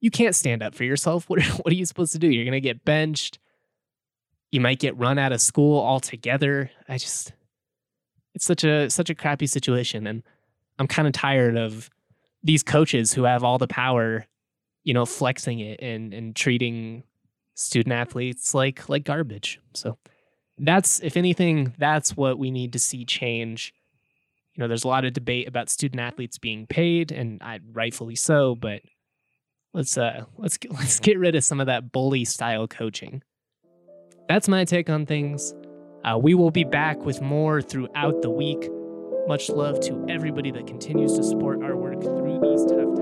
You 0.00 0.10
can't 0.10 0.34
stand 0.34 0.62
up 0.62 0.74
for 0.74 0.82
yourself. 0.82 1.26
What, 1.28 1.40
what 1.42 1.70
are 1.72 1.76
you 1.76 1.86
supposed 1.86 2.12
to 2.12 2.18
do? 2.18 2.26
You're 2.26 2.44
going 2.44 2.52
to 2.52 2.60
get 2.60 2.84
benched. 2.84 3.38
You 4.50 4.60
might 4.60 4.80
get 4.80 4.98
run 4.98 5.18
out 5.18 5.32
of 5.32 5.40
school 5.40 5.80
altogether. 5.80 6.70
I 6.88 6.98
just, 6.98 7.32
it's 8.34 8.44
such 8.44 8.64
a 8.64 8.90
such 8.90 9.10
a 9.10 9.14
crappy 9.14 9.46
situation, 9.46 10.06
and 10.06 10.22
I'm 10.78 10.86
kind 10.86 11.06
of 11.06 11.14
tired 11.14 11.56
of 11.56 11.88
these 12.42 12.62
coaches 12.62 13.12
who 13.12 13.24
have 13.24 13.44
all 13.44 13.58
the 13.58 13.68
power, 13.68 14.26
you 14.84 14.92
know, 14.92 15.06
flexing 15.06 15.60
it 15.60 15.80
and 15.80 16.12
and 16.12 16.34
treating 16.36 17.04
student 17.54 17.94
athletes 17.94 18.54
like 18.54 18.88
like 18.88 19.04
garbage. 19.04 19.60
So 19.74 19.96
that's 20.58 21.00
if 21.00 21.16
anything 21.16 21.74
that's 21.78 22.16
what 22.16 22.38
we 22.38 22.50
need 22.50 22.72
to 22.74 22.78
see 22.78 23.04
change 23.04 23.72
you 24.54 24.60
know 24.60 24.68
there's 24.68 24.84
a 24.84 24.88
lot 24.88 25.04
of 25.04 25.12
debate 25.12 25.48
about 25.48 25.70
student 25.70 26.00
athletes 26.00 26.38
being 26.38 26.66
paid 26.66 27.12
and 27.12 27.42
I, 27.42 27.60
rightfully 27.72 28.16
so 28.16 28.54
but 28.54 28.82
let's 29.74 29.96
uh 29.96 30.24
let's 30.38 30.58
get, 30.58 30.72
let's 30.78 31.00
get 31.00 31.18
rid 31.18 31.34
of 31.34 31.44
some 31.44 31.60
of 31.60 31.66
that 31.66 31.92
bully 31.92 32.24
style 32.24 32.66
coaching. 32.66 33.22
That's 34.28 34.48
my 34.48 34.64
take 34.64 34.88
on 34.88 35.06
things. 35.06 35.54
Uh, 36.04 36.18
we 36.18 36.34
will 36.34 36.50
be 36.50 36.64
back 36.64 37.04
with 37.04 37.20
more 37.20 37.62
throughout 37.62 38.22
the 38.22 38.30
week. 38.30 38.68
Much 39.28 39.50
love 39.50 39.78
to 39.80 40.04
everybody 40.08 40.50
that 40.50 40.66
continues 40.66 41.16
to 41.16 41.22
support 41.22 41.62
our 41.62 41.76
work 41.76 42.02
through 42.02 42.40
these 42.40 42.64
tough 42.64 42.96
times 42.96 43.01